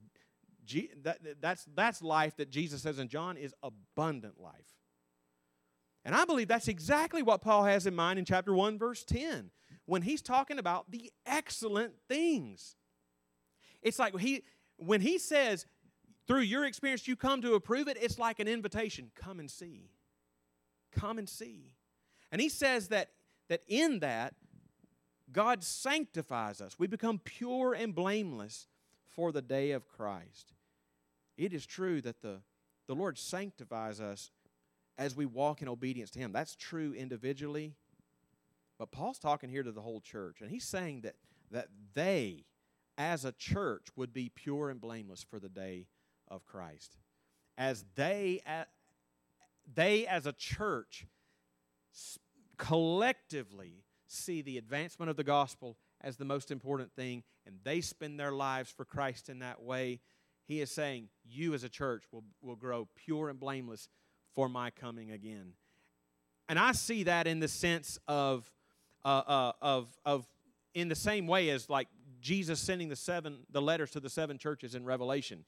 G- 0.66 0.90
that, 1.04 1.20
that's, 1.42 1.66
that's 1.74 2.02
life 2.02 2.36
that 2.38 2.50
Jesus 2.50 2.82
says 2.82 3.00
in 3.00 3.08
John 3.08 3.38
is 3.38 3.54
abundant 3.64 4.38
life. 4.38 4.76
And 6.04 6.14
I 6.14 6.26
believe 6.26 6.50
that's 6.50 6.68
exactly 6.68 7.24
what 7.24 7.42
Paul 7.42 7.64
has 7.64 7.88
in 7.88 7.96
mind 7.96 8.20
in 8.20 8.26
chapter 8.26 8.54
1, 8.54 8.78
verse 8.78 9.06
10, 9.06 9.50
when 9.86 10.02
he's 10.02 10.22
talking 10.22 10.60
about 10.60 10.92
the 10.92 11.10
excellent 11.26 11.94
things. 12.10 12.76
It's 13.82 13.98
like 13.98 14.20
he, 14.20 14.44
when 14.78 15.00
he 15.00 15.18
says, 15.18 15.66
through 16.28 16.42
your 16.42 16.66
experience, 16.66 17.08
you 17.08 17.16
come 17.16 17.42
to 17.42 17.54
approve 17.54 17.88
it, 17.88 17.98
it's 18.02 18.18
like 18.18 18.40
an 18.40 18.48
invitation 18.48 19.12
come 19.16 19.40
and 19.40 19.50
see. 19.50 19.90
Come 20.92 21.18
and 21.18 21.30
see. 21.30 21.76
And 22.32 22.42
he 22.42 22.50
says 22.50 22.88
that, 22.88 23.10
that 23.50 23.62
in 23.68 24.00
that, 24.00 24.34
God 25.32 25.64
sanctifies 25.64 26.62
us. 26.62 26.80
We 26.80 26.88
become 26.88 27.20
pure 27.20 27.74
and 27.74 27.94
blameless 27.94 28.68
for 29.16 29.32
the 29.32 29.42
day 29.42 29.72
of 29.72 29.88
Christ. 29.88 30.54
It 31.38 31.54
is 31.54 31.66
true 31.66 32.02
that 32.02 32.22
the, 32.22 32.42
the 32.88 32.96
Lord 32.96 33.18
sanctifies 33.18 34.00
us 34.00 34.32
as 34.98 35.16
we 35.16 35.26
walk 35.26 35.62
in 35.62 35.68
obedience 35.68 36.10
to 36.12 36.20
Him. 36.20 36.32
That's 36.32 36.56
true 36.56 36.94
individually. 36.94 37.74
But 38.80 38.92
Paul's 38.92 39.20
talking 39.20 39.50
here 39.50 39.64
to 39.64 39.72
the 39.72 39.82
whole 39.82 40.02
church, 40.02 40.42
and 40.42 40.50
he's 40.50 40.66
saying 40.66 41.02
that, 41.02 41.16
that 41.52 41.68
they, 41.94 42.46
as 42.98 43.26
a 43.26 43.32
church, 43.32 43.88
would 43.96 44.14
be 44.14 44.30
pure 44.34 44.70
and 44.70 44.82
blameless 44.82 45.24
for 45.24 45.40
the 45.40 45.50
day 45.50 45.88
of 46.28 46.46
Christ. 46.46 46.98
As 47.58 47.86
they, 47.96 48.42
they 49.74 50.06
as 50.08 50.26
a 50.26 50.34
church, 50.34 51.06
collectively 52.58 53.84
see 54.08 54.42
the 54.42 54.58
advancement 54.58 55.10
of 55.10 55.16
the 55.16 55.24
gospel 55.24 55.78
as 56.02 56.18
the 56.18 56.26
most 56.26 56.52
important 56.52 56.92
thing, 56.94 57.24
and 57.46 57.56
they 57.64 57.82
spend 57.82 58.20
their 58.20 58.32
lives 58.32 58.70
for 58.70 58.86
Christ 58.86 59.30
in 59.30 59.40
that 59.40 59.62
way, 59.62 60.00
he 60.48 60.62
is 60.62 60.70
saying, 60.72 61.10
You 61.24 61.54
as 61.54 61.64
a 61.64 61.70
church 61.70 62.04
will, 62.12 62.24
will 62.42 62.56
grow 62.56 62.88
pure 62.96 63.30
and 63.30 63.40
blameless 63.40 63.90
for 64.34 64.48
my 64.48 64.70
coming 64.70 65.12
again. 65.12 65.54
And 66.48 66.60
I 66.60 66.74
see 66.74 67.04
that 67.04 67.26
in 67.26 67.40
the 67.40 67.48
sense 67.48 67.98
of, 68.08 68.52
uh, 69.04 69.24
uh, 69.26 69.52
of, 69.62 69.88
of 70.06 70.28
in 70.76 70.90
the 70.90 70.96
same 70.96 71.26
way 71.26 71.50
as 71.50 71.70
like 71.70 71.88
Jesus 72.22 72.60
sending 72.60 72.90
the 72.90 72.96
seven 72.96 73.40
the 73.50 73.62
letters 73.62 73.92
to 73.92 74.00
the 74.00 74.10
seven 74.10 74.38
churches 74.38 74.76
in 74.76 74.86
Revelation. 74.86 75.46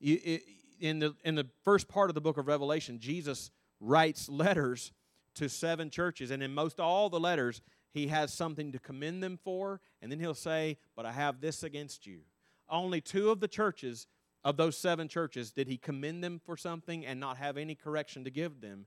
In 0.00 0.98
the, 0.98 1.14
in 1.24 1.34
the 1.34 1.46
first 1.62 1.88
part 1.88 2.10
of 2.10 2.14
the 2.14 2.20
book 2.20 2.38
of 2.38 2.46
Revelation, 2.46 2.98
Jesus 2.98 3.50
writes 3.80 4.28
letters 4.28 4.92
to 5.34 5.48
seven 5.48 5.90
churches, 5.90 6.30
and 6.30 6.42
in 6.42 6.54
most 6.54 6.80
all 6.80 7.10
the 7.10 7.20
letters, 7.20 7.62
he 7.92 8.08
has 8.08 8.32
something 8.32 8.72
to 8.72 8.78
commend 8.78 9.22
them 9.22 9.38
for, 9.42 9.80
and 10.00 10.10
then 10.10 10.20
he'll 10.20 10.34
say, 10.34 10.78
But 10.96 11.06
I 11.06 11.12
have 11.12 11.40
this 11.40 11.62
against 11.62 12.06
you. 12.06 12.20
Only 12.68 13.00
two 13.00 13.30
of 13.30 13.40
the 13.40 13.48
churches, 13.48 14.06
of 14.44 14.56
those 14.56 14.76
seven 14.76 15.08
churches, 15.08 15.50
did 15.52 15.68
he 15.68 15.76
commend 15.76 16.24
them 16.24 16.40
for 16.44 16.56
something 16.56 17.04
and 17.04 17.20
not 17.20 17.36
have 17.36 17.56
any 17.56 17.74
correction 17.74 18.24
to 18.24 18.30
give 18.30 18.60
them. 18.60 18.86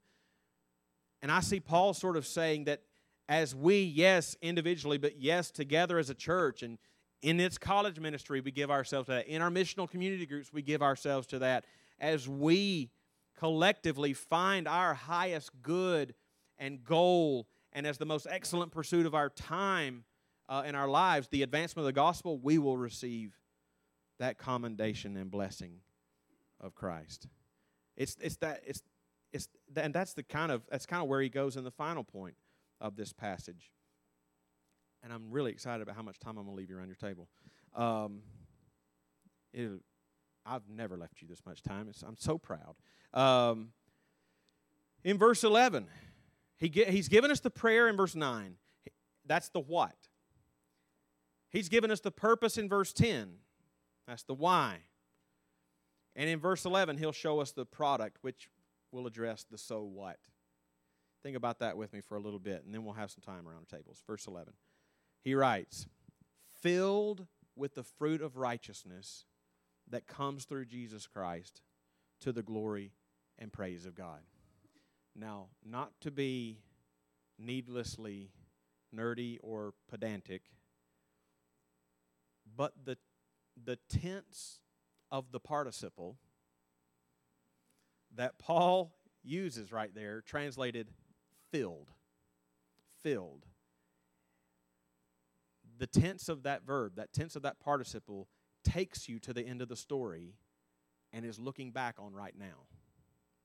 And 1.21 1.31
I 1.31 1.41
see 1.41 1.59
Paul 1.59 1.93
sort 1.93 2.17
of 2.17 2.25
saying 2.25 2.65
that 2.65 2.81
as 3.29 3.55
we, 3.55 3.81
yes, 3.81 4.35
individually, 4.41 4.97
but 4.97 5.19
yes, 5.19 5.51
together 5.51 5.97
as 5.97 6.09
a 6.09 6.15
church, 6.15 6.63
and 6.63 6.77
in 7.23 7.39
its 7.39 7.57
college 7.57 7.99
ministry, 7.99 8.41
we 8.41 8.51
give 8.51 8.69
ourselves 8.69 9.07
to 9.07 9.13
that. 9.13 9.27
In 9.27 9.41
our 9.41 9.49
missional 9.49 9.89
community 9.89 10.25
groups, 10.25 10.51
we 10.51 10.61
give 10.61 10.83
ourselves 10.83 11.25
to 11.27 11.39
that. 11.39 11.65
As 11.97 12.27
we 12.27 12.91
collectively 13.39 14.13
find 14.13 14.67
our 14.67 14.93
highest 14.93 15.49
good 15.61 16.13
and 16.59 16.83
goal, 16.83 17.47
and 17.71 17.87
as 17.87 17.97
the 17.97 18.05
most 18.05 18.27
excellent 18.29 18.73
pursuit 18.73 19.05
of 19.05 19.15
our 19.15 19.29
time 19.29 20.03
uh, 20.49 20.63
in 20.65 20.75
our 20.75 20.87
lives, 20.87 21.29
the 21.29 21.43
advancement 21.43 21.83
of 21.83 21.87
the 21.87 21.93
gospel, 21.93 22.37
we 22.37 22.57
will 22.57 22.77
receive 22.77 23.39
that 24.19 24.37
commendation 24.37 25.15
and 25.15 25.31
blessing 25.31 25.77
of 26.59 26.75
Christ. 26.75 27.27
It's, 27.95 28.17
it's 28.21 28.35
that 28.37 28.61
it's 28.65 28.83
it's 29.31 29.47
and 29.75 29.93
that's 29.93 30.13
the 30.13 30.23
kind 30.23 30.51
of 30.51 30.61
that's 30.69 30.85
kind 30.85 31.01
of 31.01 31.09
where 31.09 31.21
he 31.21 31.29
goes 31.29 31.57
in 31.57 31.63
the 31.63 31.71
final 31.71 32.03
point 32.03 32.35
of 32.79 32.95
this 32.95 33.13
passage 33.13 33.71
and 35.03 35.11
I'm 35.11 35.31
really 35.31 35.51
excited 35.51 35.81
about 35.81 35.95
how 35.95 36.01
much 36.01 36.19
time 36.19 36.37
I'm 36.37 36.45
going 36.45 36.55
to 36.55 36.59
leave 36.59 36.69
you 36.69 36.77
around 36.77 36.87
your 36.87 36.95
table. 36.95 37.27
Um, 37.75 38.21
it, 39.53 39.69
I've 40.45 40.67
never 40.69 40.97
left 40.97 41.21
you 41.21 41.27
this 41.27 41.41
much 41.45 41.61
time. 41.61 41.87
It's, 41.89 42.01
I'm 42.01 42.17
so 42.17 42.37
proud. 42.37 42.75
Um, 43.13 43.69
in 45.03 45.17
verse 45.17 45.43
11, 45.43 45.87
he 46.57 46.69
get, 46.69 46.89
he's 46.89 47.09
given 47.09 47.31
us 47.31 47.39
the 47.39 47.49
prayer 47.49 47.87
in 47.89 47.97
verse 47.97 48.15
9. 48.15 48.55
That's 49.25 49.49
the 49.49 49.59
what. 49.59 49.95
He's 51.49 51.69
given 51.69 51.91
us 51.91 51.99
the 51.99 52.11
purpose 52.11 52.57
in 52.57 52.67
verse 52.67 52.93
10. 52.93 53.35
That's 54.07 54.23
the 54.23 54.33
why. 54.33 54.79
And 56.15 56.29
in 56.29 56.39
verse 56.39 56.65
11, 56.65 56.97
he'll 56.97 57.11
show 57.11 57.39
us 57.39 57.51
the 57.51 57.65
product, 57.65 58.17
which 58.21 58.49
will 58.91 59.07
address 59.07 59.45
the 59.49 59.57
so 59.57 59.83
what. 59.83 60.17
Think 61.21 61.37
about 61.37 61.59
that 61.59 61.77
with 61.77 61.93
me 61.93 62.01
for 62.01 62.15
a 62.15 62.19
little 62.19 62.39
bit, 62.39 62.63
and 62.65 62.73
then 62.73 62.83
we'll 62.83 62.95
have 62.95 63.11
some 63.11 63.21
time 63.21 63.47
around 63.47 63.65
the 63.67 63.75
tables. 63.77 64.03
Verse 64.05 64.27
11. 64.27 64.53
He 65.23 65.35
writes, 65.35 65.87
filled 66.61 67.27
with 67.55 67.75
the 67.75 67.83
fruit 67.83 68.21
of 68.21 68.37
righteousness 68.37 69.25
that 69.89 70.07
comes 70.07 70.45
through 70.45 70.65
Jesus 70.65 71.07
Christ 71.07 71.61
to 72.21 72.31
the 72.31 72.43
glory 72.43 72.91
and 73.39 73.51
praise 73.51 73.85
of 73.85 73.95
God. 73.95 74.19
Now, 75.15 75.47
not 75.63 75.91
to 76.01 76.11
be 76.11 76.59
needlessly 77.37 78.31
nerdy 78.93 79.37
or 79.41 79.73
pedantic, 79.89 80.43
but 82.55 82.73
the, 82.83 82.97
the 83.63 83.77
tense 83.89 84.59
of 85.11 85.31
the 85.31 85.39
participle 85.39 86.17
that 88.15 88.39
Paul 88.39 88.95
uses 89.23 89.71
right 89.71 89.93
there, 89.93 90.21
translated 90.21 90.89
filled. 91.51 91.91
Filled 93.01 93.45
the 95.83 95.99
tense 95.99 96.29
of 96.29 96.43
that 96.43 96.65
verb, 96.65 96.95
that 96.95 97.11
tense 97.11 97.35
of 97.35 97.41
that 97.41 97.59
participle, 97.59 98.29
takes 98.63 99.09
you 99.09 99.19
to 99.19 99.33
the 99.33 99.45
end 99.45 99.61
of 99.61 99.67
the 99.67 99.75
story 99.75 100.33
and 101.11 101.25
is 101.25 101.37
looking 101.37 101.71
back 101.71 101.95
on 101.99 102.13
right 102.13 102.35
now. 102.39 102.67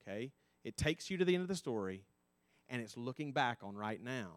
Okay? 0.01 0.31
It 0.63 0.77
takes 0.77 1.11
you 1.11 1.19
to 1.19 1.25
the 1.25 1.35
end 1.35 1.43
of 1.43 1.49
the 1.49 1.57
story 1.57 2.05
and 2.69 2.81
it's 2.81 2.97
looking 2.97 3.33
back 3.33 3.59
on 3.65 3.77
right 3.77 4.01
now. 4.01 4.37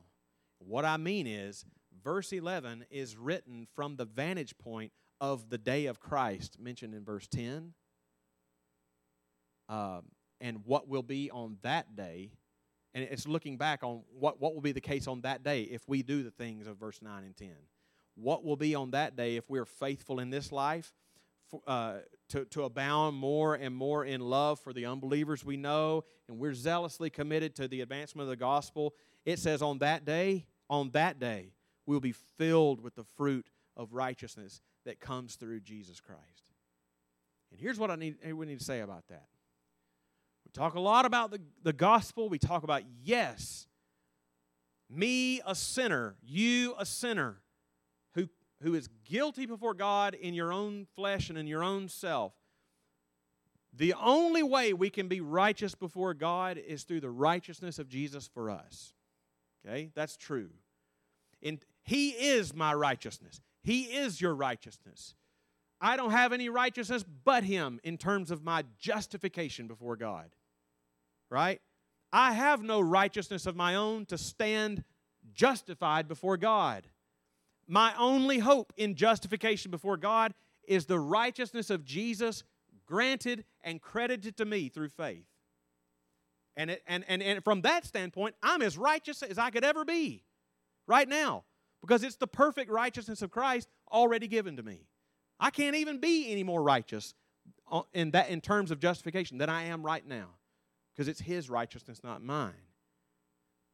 What 0.57 0.83
I 0.83 0.97
mean 0.97 1.27
is, 1.27 1.63
verse 2.03 2.33
11 2.33 2.85
is 2.89 3.15
written 3.15 3.67
from 3.75 3.97
the 3.97 4.05
vantage 4.05 4.57
point 4.57 4.91
of 5.19 5.51
the 5.51 5.59
day 5.59 5.85
of 5.85 5.99
Christ, 5.99 6.57
mentioned 6.59 6.95
in 6.95 7.05
verse 7.05 7.27
10, 7.27 7.75
um, 9.69 10.05
and 10.39 10.65
what 10.65 10.87
will 10.87 11.03
be 11.03 11.29
on 11.29 11.57
that 11.61 11.95
day. 11.95 12.31
And 12.95 13.03
it's 13.03 13.27
looking 13.27 13.57
back 13.57 13.83
on 13.83 14.01
what, 14.17 14.41
what 14.41 14.55
will 14.55 14.61
be 14.61 14.71
the 14.71 14.81
case 14.81 15.05
on 15.05 15.21
that 15.21 15.43
day 15.43 15.61
if 15.61 15.87
we 15.87 16.01
do 16.01 16.23
the 16.23 16.31
things 16.31 16.65
of 16.65 16.77
verse 16.77 16.99
9 16.99 17.23
and 17.23 17.37
10. 17.37 17.49
What 18.15 18.43
will 18.43 18.55
be 18.55 18.75
on 18.75 18.91
that 18.91 19.15
day 19.15 19.37
if 19.37 19.49
we're 19.49 19.65
faithful 19.65 20.19
in 20.19 20.29
this 20.29 20.51
life 20.51 20.93
for, 21.49 21.61
uh, 21.67 21.97
to, 22.29 22.45
to 22.45 22.63
abound 22.63 23.17
more 23.17 23.55
and 23.55 23.75
more 23.75 24.05
in 24.05 24.21
love 24.21 24.59
for 24.59 24.73
the 24.73 24.85
unbelievers 24.85 25.43
we 25.43 25.57
know, 25.57 26.03
and 26.27 26.39
we're 26.39 26.53
zealously 26.53 27.09
committed 27.09 27.55
to 27.55 27.67
the 27.67 27.81
advancement 27.81 28.23
of 28.23 28.29
the 28.29 28.35
gospel. 28.35 28.93
It 29.25 29.39
says, 29.39 29.61
on 29.61 29.79
that 29.79 30.05
day, 30.05 30.45
on 30.69 30.91
that 30.91 31.19
day, 31.19 31.53
we'll 31.85 31.99
be 31.99 32.13
filled 32.37 32.81
with 32.81 32.95
the 32.95 33.03
fruit 33.03 33.49
of 33.75 33.93
righteousness 33.93 34.61
that 34.85 34.99
comes 34.99 35.35
through 35.35 35.59
Jesus 35.61 35.99
Christ. 35.99 36.51
And 37.51 37.59
here's 37.59 37.77
what 37.77 37.91
I 37.91 37.95
need, 37.95 38.15
we 38.33 38.45
need 38.45 38.59
to 38.59 38.65
say 38.65 38.79
about 38.79 39.07
that. 39.09 39.25
We 40.45 40.51
talk 40.53 40.75
a 40.75 40.79
lot 40.79 41.05
about 41.05 41.31
the, 41.31 41.41
the 41.63 41.73
gospel. 41.73 42.29
We 42.29 42.39
talk 42.39 42.63
about, 42.63 42.83
yes, 43.03 43.67
me 44.89 45.41
a 45.45 45.53
sinner, 45.53 46.15
you 46.23 46.75
a 46.79 46.85
sinner, 46.85 47.40
who, 48.61 48.73
is 48.75 48.89
guilty 49.05 49.45
before 49.45 49.73
God 49.73 50.13
in 50.13 50.33
your 50.33 50.53
own 50.53 50.87
flesh 50.95 51.29
and 51.29 51.37
in 51.37 51.47
your 51.47 51.63
own 51.63 51.89
self. 51.89 52.33
The 53.73 53.93
only 53.93 54.43
way 54.43 54.73
we 54.73 54.89
can 54.89 55.07
be 55.07 55.21
righteous 55.21 55.75
before 55.75 56.13
God 56.13 56.57
is 56.57 56.83
through 56.83 56.99
the 57.01 57.09
righteousness 57.09 57.79
of 57.79 57.87
Jesus 57.87 58.27
for 58.27 58.49
us. 58.49 58.93
Okay? 59.65 59.91
That's 59.95 60.17
true. 60.17 60.49
And 61.41 61.63
he 61.83 62.09
is 62.09 62.53
my 62.53 62.73
righteousness. 62.73 63.41
He 63.63 63.83
is 63.83 64.19
your 64.19 64.35
righteousness. 64.35 65.15
I 65.79 65.97
don't 65.97 66.11
have 66.11 66.31
any 66.31 66.49
righteousness 66.49 67.03
but 67.23 67.43
Him 67.43 67.79
in 67.83 67.97
terms 67.97 68.29
of 68.29 68.43
my 68.43 68.63
justification 68.79 69.67
before 69.67 69.95
God. 69.95 70.29
Right? 71.29 71.59
I 72.13 72.33
have 72.33 72.61
no 72.61 72.79
righteousness 72.79 73.45
of 73.45 73.55
my 73.55 73.75
own 73.75 74.05
to 74.07 74.17
stand 74.17 74.83
justified 75.33 76.07
before 76.07 76.37
God. 76.37 76.87
My 77.71 77.93
only 77.97 78.39
hope 78.39 78.73
in 78.75 78.95
justification 78.95 79.71
before 79.71 79.95
God 79.95 80.33
is 80.67 80.87
the 80.87 80.99
righteousness 80.99 81.69
of 81.69 81.85
Jesus 81.85 82.43
granted 82.85 83.45
and 83.61 83.81
credited 83.81 84.35
to 84.37 84.45
me 84.45 84.67
through 84.67 84.89
faith. 84.89 85.23
And, 86.57 86.71
it, 86.71 86.83
and, 86.85 87.05
and, 87.07 87.23
and 87.23 87.41
from 87.45 87.61
that 87.61 87.85
standpoint, 87.85 88.35
I'm 88.43 88.61
as 88.61 88.77
righteous 88.77 89.23
as 89.23 89.37
I 89.37 89.51
could 89.51 89.63
ever 89.63 89.85
be 89.85 90.25
right 90.85 91.07
now 91.07 91.45
because 91.79 92.03
it's 92.03 92.17
the 92.17 92.27
perfect 92.27 92.69
righteousness 92.69 93.21
of 93.21 93.31
Christ 93.31 93.69
already 93.89 94.27
given 94.27 94.57
to 94.57 94.63
me. 94.63 94.89
I 95.39 95.49
can't 95.49 95.77
even 95.77 95.99
be 95.99 96.29
any 96.29 96.43
more 96.43 96.61
righteous 96.61 97.13
uh, 97.71 97.83
in 97.93 98.11
that 98.11 98.27
in 98.27 98.41
terms 98.41 98.71
of 98.71 98.81
justification 98.81 99.37
than 99.37 99.47
I 99.47 99.63
am 99.63 99.81
right 99.81 100.05
now 100.05 100.27
because 100.93 101.07
it's 101.07 101.21
his 101.21 101.49
righteousness 101.49 102.01
not 102.03 102.21
mine. 102.21 102.51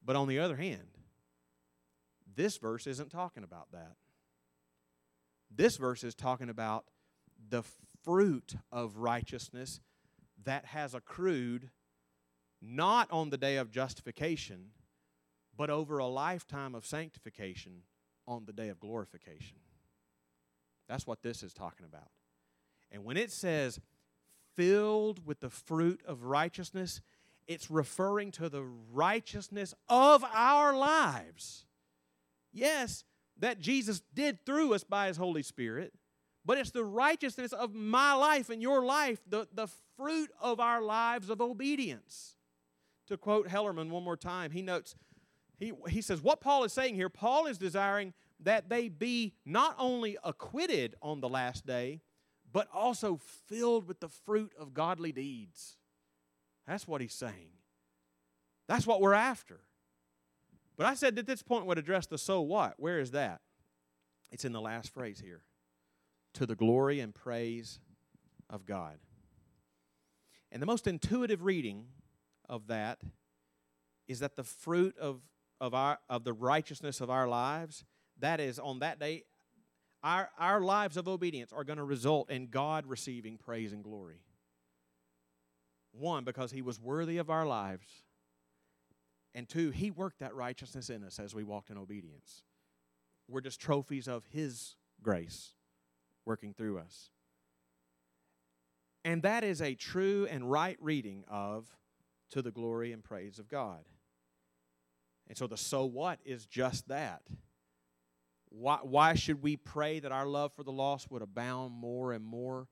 But 0.06 0.16
on 0.16 0.28
the 0.28 0.38
other 0.38 0.56
hand, 0.56 0.97
this 2.38 2.58
verse 2.58 2.88
isn't 2.88 3.12
talking 3.12 3.44
about 3.44 3.72
that. 3.74 3.96
This 5.54 5.76
verse 5.78 6.04
is 6.04 6.16
talking 6.16 6.50
about 6.50 6.86
the 7.50 7.64
fruit 8.04 8.56
of 8.72 8.98
righteousness 8.98 9.82
that 10.46 10.66
has 10.66 10.94
accrued 10.94 11.72
not 12.62 13.12
on 13.12 13.32
the 13.32 13.38
day 13.38 13.58
of 13.58 13.72
justification, 13.72 14.68
but 15.58 15.70
over 15.70 15.98
a 15.98 16.06
lifetime 16.06 16.76
of 16.76 16.86
sanctification 16.86 17.82
on 18.28 18.46
the 18.46 18.54
day 18.54 18.70
of 18.70 18.80
glorification. 18.80 19.58
That's 20.88 21.08
what 21.08 21.24
this 21.24 21.44
is 21.44 21.54
talking 21.54 21.86
about. 21.86 22.10
And 22.92 23.04
when 23.04 23.18
it 23.18 23.32
says 23.32 23.80
filled 24.56 25.26
with 25.26 25.40
the 25.40 25.50
fruit 25.50 26.02
of 26.06 26.24
righteousness, 26.24 27.02
it's 27.48 27.72
referring 27.72 28.32
to 28.32 28.48
the 28.48 28.64
righteousness 28.92 29.74
of 29.90 30.24
our 30.34 30.78
lives. 30.78 31.67
Yes, 32.52 33.04
that 33.40 33.60
Jesus 33.60 34.02
did 34.14 34.46
through 34.46 34.74
us 34.74 34.84
by 34.84 35.08
his 35.08 35.18
Holy 35.18 35.44
Spirit, 35.44 35.94
but 36.46 36.58
it's 36.58 36.72
the 36.72 36.84
righteousness 36.84 37.54
of 37.54 37.74
my 37.74 38.14
life 38.14 38.50
and 38.50 38.62
your 38.62 38.84
life, 38.84 39.20
the, 39.28 39.48
the 39.54 39.68
fruit 39.96 40.32
of 40.42 40.60
our 40.60 40.82
lives 40.82 41.30
of 41.30 41.42
obedience. 41.42 42.36
To 43.08 43.18
quote 43.18 43.48
Hellerman 43.48 43.90
one 43.90 44.04
more 44.04 44.18
time, 44.18 44.52
he 44.52 44.62
notes 44.62 44.96
he, 45.60 45.74
he 45.90 46.02
says, 46.02 46.22
what 46.22 46.40
Paul 46.40 46.64
is 46.64 46.74
saying 46.74 46.96
here, 46.96 47.10
Paul 47.10 47.48
is 47.48 47.58
desiring 47.58 48.14
that 48.42 48.70
they 48.70 48.90
be 48.90 49.34
not 49.44 49.76
only 49.80 50.18
acquitted 50.24 50.96
on 51.02 51.20
the 51.20 51.30
last 51.30 51.66
day, 51.66 52.02
but 52.52 52.68
also 52.74 53.20
filled 53.48 53.88
with 53.88 54.00
the 54.00 54.08
fruit 54.08 54.54
of 54.58 54.74
godly 54.74 55.12
deeds. 55.12 55.78
That's 56.68 56.88
what 56.88 57.02
he's 57.02 57.14
saying. 57.14 57.50
That's 58.68 58.86
what 58.86 59.02
we're 59.02 59.14
after. 59.14 59.62
But 60.78 60.86
I 60.86 60.94
said 60.94 61.16
that 61.16 61.26
this 61.26 61.42
point 61.42 61.66
would 61.66 61.78
address 61.78 62.06
the 62.06 62.18
so 62.18 62.42
what. 62.42 62.76
Where 62.78 63.00
is 63.00 63.12
that? 63.12 63.42
It's 64.32 64.46
in 64.46 64.52
the 64.52 64.62
last 64.62 64.94
phrase 64.94 65.20
here 65.20 65.44
to 66.34 66.46
the 66.46 66.56
glory 66.56 67.00
and 67.00 67.16
praise 67.16 67.80
of 68.50 68.66
God. 68.66 68.98
And 70.52 70.62
the 70.62 70.68
most 70.68 70.86
intuitive 70.86 71.44
reading 71.44 71.86
of 72.48 72.68
that 72.68 73.00
is 74.08 74.20
that 74.20 74.36
the 74.36 74.44
fruit 74.44 74.98
of 74.98 75.22
of, 75.60 75.74
our, 75.74 76.00
of 76.10 76.24
the 76.24 76.34
righteousness 76.34 77.02
of 77.02 77.10
our 77.10 77.28
lives, 77.28 77.86
that 78.20 78.40
is, 78.40 78.60
on 78.60 78.80
that 78.80 79.00
day, 79.00 79.24
our, 80.04 80.30
our 80.40 80.62
lives 80.62 80.98
of 80.98 81.08
obedience 81.08 81.52
are 81.52 81.64
going 81.64 81.78
to 81.78 81.84
result 81.84 82.30
in 82.30 82.48
God 82.48 82.86
receiving 82.86 83.38
praise 83.38 83.74
and 83.74 83.84
glory. 83.84 84.22
One, 85.92 86.24
because 86.24 86.52
He 86.52 86.62
was 86.62 86.80
worthy 86.80 87.18
of 87.18 87.30
our 87.30 87.46
lives. 87.46 87.88
And 89.36 89.48
two, 89.48 89.72
He 89.72 89.92
worked 89.92 90.20
that 90.20 90.36
righteousness 90.36 90.90
in 90.90 91.04
us 91.04 91.20
as 91.20 91.36
we 91.36 91.44
walked 91.44 91.70
in 91.70 91.78
obedience. 91.78 92.44
We're 93.28 93.42
just 93.42 93.60
trophies 93.60 94.08
of 94.08 94.26
His 94.32 94.76
grace 95.02 95.54
working 96.26 96.54
through 96.54 96.80
us. 96.80 97.10
And 99.06 99.22
that 99.24 99.44
is 99.44 99.62
a 99.62 99.76
true 99.76 100.28
and 100.30 100.52
right 100.52 100.78
reading 100.82 101.24
of 101.30 101.78
to 102.32 102.42
the 102.42 102.52
glory 102.52 102.92
and 102.92 103.04
praise 103.04 103.40
of 103.40 103.48
God. 103.48 103.86
And 105.28 105.38
so 105.38 105.48
the 105.48 105.58
so 105.58 105.86
what 105.86 106.20
is 106.26 106.46
just 106.46 106.88
that. 106.90 107.22
Why, 108.50 108.80
why 108.82 109.14
should 109.14 109.42
we 109.42 109.58
pray 109.58 110.00
that 110.00 110.12
our 110.12 110.26
love 110.26 110.54
for 110.54 110.64
the 110.64 110.72
lost 110.72 111.12
would 111.12 111.22
abound 111.22 111.74
more 111.74 112.14
and 112.14 112.24
more 112.24 112.68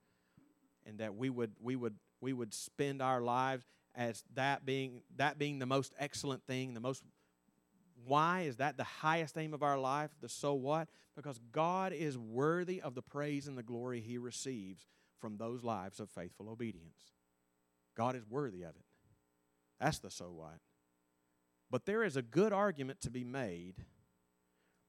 and 0.85 0.99
that 0.99 1.15
we 1.15 1.29
would, 1.29 1.51
we 1.61 1.75
would, 1.75 1.95
we 2.21 2.33
would 2.33 2.53
spend 2.53 3.01
our 3.01 3.21
lives 3.21 3.65
as 3.95 4.23
that 4.33 4.65
being, 4.65 5.01
that 5.17 5.37
being 5.37 5.59
the 5.59 5.65
most 5.65 5.93
excellent 5.99 6.45
thing, 6.45 6.73
the 6.73 6.79
most 6.79 7.03
why 8.05 8.41
is 8.41 8.57
that 8.57 8.77
the 8.77 8.83
highest 8.83 9.37
aim 9.37 9.53
of 9.53 9.63
our 9.63 9.79
life? 9.79 10.11
The 10.21 10.29
so 10.29 10.53
what? 10.53 10.87
Because 11.15 11.39
God 11.51 11.91
is 11.91 12.17
worthy 12.17 12.81
of 12.81 12.93
the 12.93 13.01
praise 13.01 13.47
and 13.47 13.57
the 13.57 13.63
glory 13.63 13.99
He 13.99 14.17
receives 14.17 14.85
from 15.19 15.37
those 15.37 15.63
lives 15.63 15.99
of 15.99 16.09
faithful 16.09 16.49
obedience. 16.49 17.13
God 17.97 18.15
is 18.15 18.27
worthy 18.29 18.63
of 18.63 18.75
it. 18.75 18.85
That's 19.79 19.99
the 19.99 20.11
so 20.11 20.25
what. 20.25 20.59
But 21.71 21.85
there 21.85 22.03
is 22.03 22.15
a 22.15 22.21
good 22.21 22.53
argument 22.53 23.01
to 23.01 23.09
be 23.09 23.23
made 23.23 23.75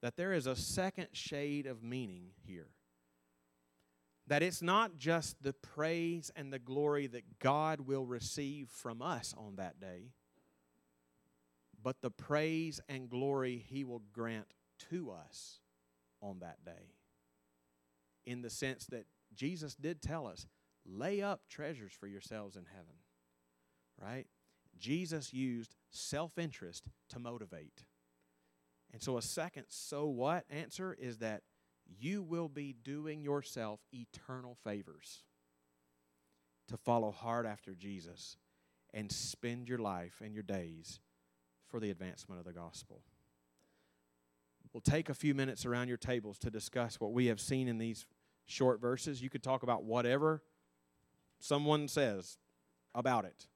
that 0.03 0.17
there 0.17 0.33
is 0.33 0.47
a 0.47 0.57
second 0.57 1.09
shade 1.13 1.67
of 1.67 1.83
meaning 1.83 2.33
here. 2.45 2.69
That 4.29 4.43
it's 4.43 4.63
not 4.63 4.97
just 4.97 5.41
the 5.43 5.53
praise 5.53 6.33
and 6.35 6.53
the 6.53 6.59
glory 6.59 7.07
that 7.07 7.39
God 7.39 7.83
will 7.83 8.05
receive 8.05 8.69
from 8.69 9.01
us 9.01 9.35
on 9.39 9.57
that 9.57 9.81
day, 9.81 10.11
but 11.83 12.03
the 12.03 12.11
praise 12.11 12.81
and 12.89 13.09
glory 13.09 13.65
He 13.69 13.85
will 13.85 14.03
grant 14.13 14.53
to 14.91 15.13
us 15.13 15.61
on 16.21 16.41
that 16.41 16.65
day. 16.65 16.95
In 18.25 18.43
the 18.43 18.51
sense 18.51 18.87
that 18.87 19.07
Jesus 19.35 19.77
did 19.77 20.03
tell 20.03 20.27
us, 20.27 20.47
lay 20.85 21.23
up 21.23 21.43
treasures 21.49 21.93
for 21.93 22.09
yourselves 22.09 22.57
in 22.57 22.65
heaven, 22.65 22.95
right? 24.01 24.27
Jesus 24.79 25.33
used 25.33 25.77
self 25.91 26.39
interest 26.39 26.89
to 27.11 27.19
motivate. 27.19 27.85
And 28.93 29.03
so, 29.03 29.17
a 29.17 29.23
second 29.23 29.65
so 29.69 30.07
what 30.07 30.45
answer 30.51 30.97
is 30.99 31.19
that 31.19 31.43
you 31.99 32.23
will 32.23 32.49
be 32.49 32.73
doing 32.73 33.23
yourself 33.23 33.81
eternal 33.93 34.57
favors 34.65 35.23
to 36.69 36.77
follow 36.77 37.11
hard 37.11 37.47
after 37.47 37.75
Jesus 37.75 38.37
and 38.93 39.11
spend 39.11 39.69
your 39.69 39.79
life 39.79 40.21
and 40.25 40.35
your 40.35 40.43
days 40.43 41.01
for 41.69 41.81
the 41.81 41.91
advancement 41.91 42.41
of 42.41 42.47
the 42.47 42.53
gospel. 42.53 43.03
We'll 44.73 44.81
take 44.81 45.09
a 45.09 45.15
few 45.15 45.35
minutes 45.35 45.65
around 45.65 45.89
your 45.89 45.97
tables 45.97 46.39
to 46.39 46.51
discuss 46.51 47.01
what 47.01 47.13
we 47.13 47.27
have 47.27 47.41
seen 47.41 47.69
in 47.69 47.79
these 47.79 48.07
short 48.47 48.81
verses. 48.81 49.23
You 49.23 49.31
could 49.31 49.43
talk 49.43 49.63
about 49.63 49.85
whatever 49.85 50.43
someone 51.41 51.89
says 51.89 52.39
about 52.95 53.25
it. 53.25 53.47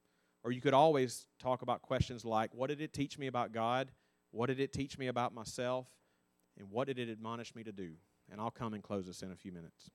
Or 0.42 0.52
you 0.52 0.60
could 0.60 0.74
always 0.74 1.26
talk 1.38 1.62
about 1.62 1.82
questions 1.82 2.24
like 2.24 2.54
what 2.54 2.68
did 2.68 2.80
it 2.80 2.92
teach 2.92 3.18
me 3.18 3.26
about 3.26 3.52
God? 3.52 3.90
What 4.30 4.46
did 4.46 4.60
it 4.60 4.72
teach 4.72 4.96
me 4.96 5.08
about 5.08 5.34
myself? 5.34 5.88
And 6.58 6.70
what 6.70 6.86
did 6.86 6.98
it 6.98 7.08
admonish 7.08 7.54
me 7.54 7.64
to 7.64 7.72
do? 7.72 7.92
and 8.30 8.40
I'll 8.40 8.50
come 8.50 8.74
and 8.74 8.82
close 8.82 9.08
us 9.08 9.22
in 9.22 9.32
a 9.32 9.36
few 9.36 9.52
minutes. 9.52 9.90